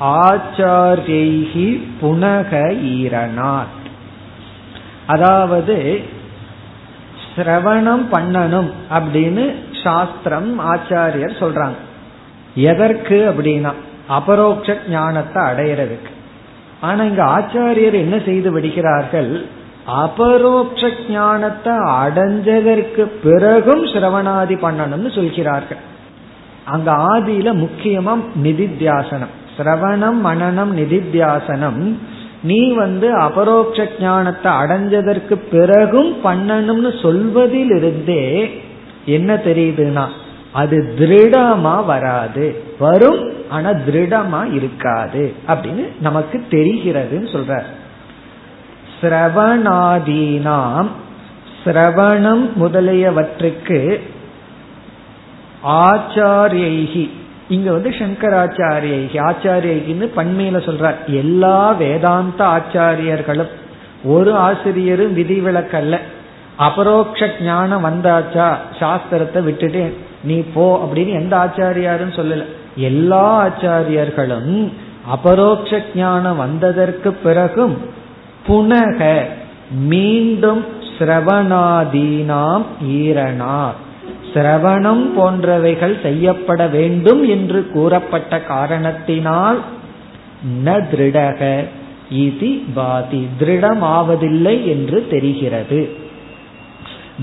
[0.02, 1.70] ஆச்சாரியி
[2.02, 2.52] புனக
[2.96, 3.78] ஈரனாத்
[5.08, 5.78] அதாவது
[7.36, 9.44] சிரவணம் பண்ணணும் அப்படின்னு
[9.84, 11.80] சாஸ்திரம் ஆச்சாரியர் சொல்றாங்க.
[12.56, 13.72] எதற்கு அப்படின்னா
[14.08, 16.12] அபரோக்ஷ ஞானத்தை அடையிறதுக்கு.
[16.82, 19.46] ஆனா இங்க ஆச்சாரியர் என்ன செய்து விடுகிறார்கள்?
[19.86, 25.82] அபரோக்ஷ ஞானத்தை அடைஞ்சதற்கு பிறகும் சிரவணாதி பண்ணணும்னு சொல்கிறார்கள்.
[26.66, 28.14] அங்க ஆதியில முக்கியமா
[28.44, 29.34] நிதித்தியாசனம்.
[29.58, 31.96] சிரவணம் மனநம் நிதித்தியாசனம்
[32.44, 38.52] நீ வந்து அபரோக்ஷ ஞானத்தை அடைஞ்சதற்கு பிறகும் பண்ணணும்னு சொல்வதிலிருந்தே
[39.06, 40.08] என்ன தெரியுதுன்னா
[40.52, 42.64] அது திருடமா வராது.
[42.80, 47.64] வரும் ஆனா திருடமா இருக்காது அப்படின்னு நமக்கு தெரிகிறதுன்னு சொல்ற.
[49.02, 50.90] சிரவணாதீனாம்
[51.64, 54.00] சிரவணம் முதலியவற்றுக்கு
[55.66, 57.10] ஆச்சாரியைகி
[57.56, 60.98] இங்க வந்து சங்கராச்சாரியைகி ஆச்சாரியைகின்னு பண்மையில சொல்றார்.
[61.22, 63.52] எல்லா வேதாந்த ஆச்சாரியர்களும்
[64.14, 65.98] ஒரு ஆசிரியரும் விதிவிலக்கல்ல
[66.68, 68.48] அபரோக்ஷ ஞானம் வந்தாச்சா
[68.80, 69.84] சாஸ்திரத்தை விட்டுட்டு
[70.30, 72.46] நீ போ அப்படின்னு எந்த ஆச்சாரியாரும் சொல்லல.
[72.90, 74.54] எல்லா ஆச்சாரியர்களும்
[75.16, 77.76] அபரோக்ஷ ஞானம் வந்ததற்கு பிறகும்
[78.48, 79.00] புனக
[79.92, 80.62] மீண்டும்
[80.96, 82.66] சிரவணாதீனாம்
[82.98, 83.78] ஈரனார்
[84.34, 89.62] சிரவணம் போன்றவைகள் செய்யப்பட வேண்டும் என்று கூறப்பட்ட காரணத்தினால்
[90.66, 91.66] ந திருடக
[92.14, 93.28] இதி பாதி.
[93.40, 95.90] திருடமாவதில்லை என்று தெரிகிறது.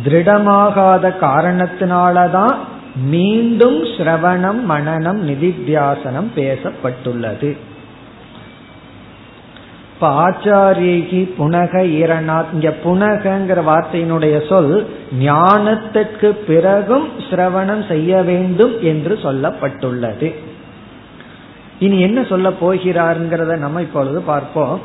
[0.05, 2.55] திருடமாகாத காரணத்தினாலதான்
[2.97, 7.57] மீண்டும் சிரவணம் மனநம் நிதித்தியாசனம் பேசப்பட்டுள்ளது.
[10.01, 14.87] இப்ப ஆச்சாரியகி புனக ஈரநாத் இங்க புனகங்கிற வார்த்தையினுடைய சொல்
[15.21, 20.35] ஞானத்திற்கு பிறகும் சிரவணம் செய்ய வேண்டும் என்று சொல்லப்பட்டுள்ளது.
[21.79, 24.81] இனி என்ன சொல்ல போகிறாருங்கிறத நம்ம இப்பொழுது பார்ப்போம்.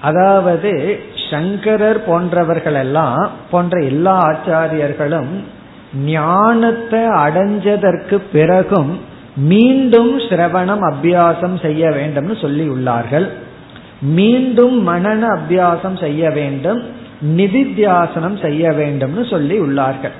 [0.00, 5.32] அதாவது சங்கரர் போன்றவர்கள் எல்லாம் போன்ற எல்லா ஆச்சாரியர்களும்
[5.94, 9.00] ஞானத்தை அடைஞ்சதற்கு பிறகும்
[9.36, 13.28] மீண்டும் சிரவணம் அபியாசம் செய்ய வேண்டும்னு சொல்லி உள்ளார்கள்
[14.00, 16.80] மீண்டும் மனன அபியாசம் செய்ய வேண்டும்
[17.36, 20.16] நிதித்தியாசனம் செய்ய வேண்டும்னு சொல்லி உள்ளார்கள்.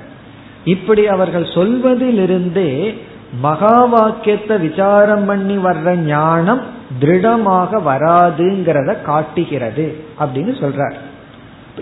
[0.65, 2.95] இப்படி அவர்கள் சொல்வதிலிருந்தே
[3.41, 6.61] மகா வாக்கியத்தை விசாரம் பண்ணி வர்ற ஞானம்
[6.99, 10.97] திருடமாக வராதுங்கிறத காட்டுகிறது அப்படின்னு சொல்றார்.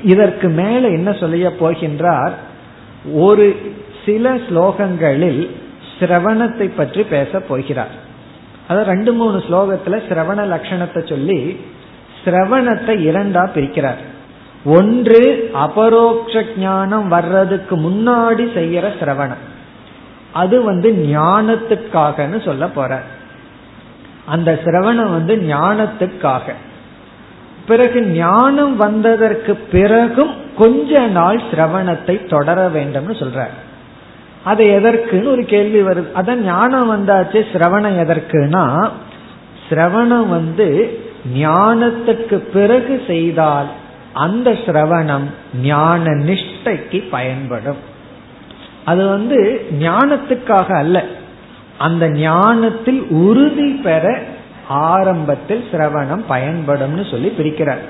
[0.04, 2.34] இதற்கு மேல என்ன சொல்லிய போகின்றார்?
[3.16, 3.56] ஒரு
[4.06, 5.50] சில ஸ்லோகங்களில்
[6.00, 7.94] சிரவணத்தை பற்றி பேச போகிறார்.
[8.68, 11.60] அதாவது ரெண்டு மூணு ஸ்லோகத்துல சிரவண லட்சணத்தை சொல்லி
[12.26, 14.08] சிரவணத்தை இரண்டா பிரிக்கிறார்.
[14.66, 19.44] ஒன்று அபரோக்ஷ ஞானம் வர்றதுக்கு முன்னாடி செய்யற சிரவணம்.
[20.34, 23.02] அது வந்து ஞானத்துக்காகன்னு சொல்ல போற.
[24.26, 26.54] அந்த சிரவணம் வந்து ஞானத்துக்காக.
[27.68, 33.48] பிறகு ஞானம் வந்ததற்கு பிறகும் கொஞ்ச நாள் சிரவணத்தை தொடர வேண்டும்னு சொல்ற.
[34.44, 36.06] அது எதற்குன்னு ஒரு கேள்வி வருது.
[36.16, 38.90] அதான் ஞானம் வந்தாச்சு சிரவணம் எதற்குனா
[39.70, 41.00] சிரவணம் வந்து
[41.38, 43.68] ஞானத்துக்கு பிறகு செய்தால்
[44.14, 45.24] அந்த சிரவணம்
[45.62, 47.78] ஞான நிஷ்டைக்கு பயன்படும்.
[48.86, 51.06] அது வந்து ஞானத்துக்காக அல்ல.
[51.78, 54.20] அந்த ஞானத்தில் உறுதி பெற
[54.68, 57.86] ஆரம்பத்தில் சிரவணம் பயன்படும்னு சொல்லி பிரிக்கிறார்.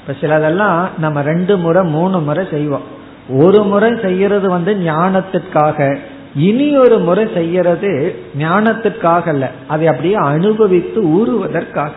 [0.00, 2.98] இப்ப சிலதெல்லாம் நம்ம ரெண்டு முறை மூணு முறை செய்வோம்.
[3.28, 5.98] ஒரு முறை செய்யறது வந்து ஞானத்துக்காக
[6.34, 9.50] இனி ஒரு முறை செய்யறது ஞானத்திற்காக அல்ல.
[9.66, 11.90] அதை அப்படியே அனுபவித்து ஊறுவதற்காக.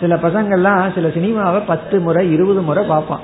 [0.00, 3.20] சில பசங்கள்லாம் சில சினிமாவை பத்து முறை இருபது முறை பார்ப்பான்.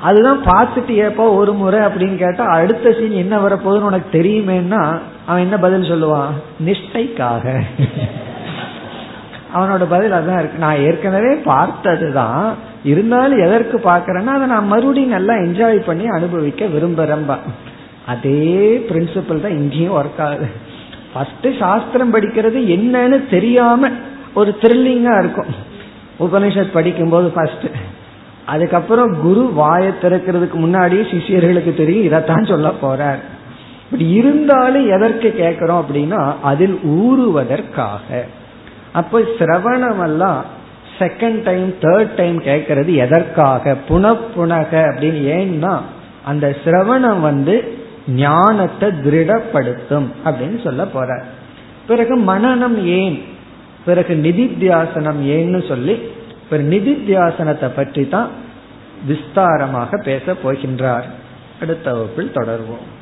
[0.00, 5.56] அதுதான் பார்த்துட்டு ஏப்போ ஒரு முறை அப்படின்னு கேட்டா அடுத்த சீன் என்ன வரப்போகுதுன்னு உனக்கு தெரியுமேன்னா அவன் என்ன
[5.58, 6.32] பதில் சொல்லுவான்?
[6.64, 7.60] நிஷ்டைக்காக.
[9.54, 10.58] அவனோட பதில் அதான் இருக்கு.
[10.58, 12.54] நான் ஏற்கனவே பார்த்ததுதான்.
[12.84, 17.36] இருந்தாலும் எதற்கு பாக்கிறேன்னா அதை நான் மறுபடியும் நல்லா என்ஜாய் பண்ணி அனுபவிக்க விரும்புறேன்பா.
[18.06, 20.46] அதே பிரின்சிபல் தான் இங்கேயும் ஒர்க் ஆகுது.
[21.12, 23.90] ஃபர்ஸ்ட் சாஸ்திரம் படிக்கிறது என்னன்னு தெரியாம
[24.34, 25.46] ஒரு த்ரில்லிங்கா இருக்கும்.
[26.20, 27.66] உபனிஷத் படிக்கும்போது ஃபர்ஸ்ட்
[28.46, 33.18] அதுக்கப்புறம் குரு வாயை திறக்கிறதுக்கு முன்னாடியே சிஷியர்களுக்கு தெரியும் இதைத்தான் சொல்ல போறார்.
[33.84, 38.24] இப்படி இருந்தாலும் எதற்கு கேட்கிறோம் அப்படின்னா அதில் ஊறுவதற்காக.
[38.92, 40.44] அப்ப சிரவணம் எல்லாம்
[40.98, 43.76] செகண்ட் டைம் தேர்ட் டைம் கேட்கறது எதற்காக?
[43.88, 45.78] புனப்புனக அப்படின்னு ஏன்னா
[46.24, 51.24] அந்த சிரவணம் வந்து ஞானத்தை திருடப்படுத்தும் அப்படின்னு சொல்ல போற
[51.86, 53.22] பிறகு மனநம் ஏன்?
[53.87, 55.95] பிறகு நிதித்தியாசனம் ஏன்னு சொல்லி
[56.49, 58.29] பிறகு நிதித்தியாசனத்தை பற்றி தான்
[59.07, 61.07] விஸ்தாரமாக பேச போகின்றார்
[61.61, 63.01] அடுத்த வகுப்பில் தொடர்வோம்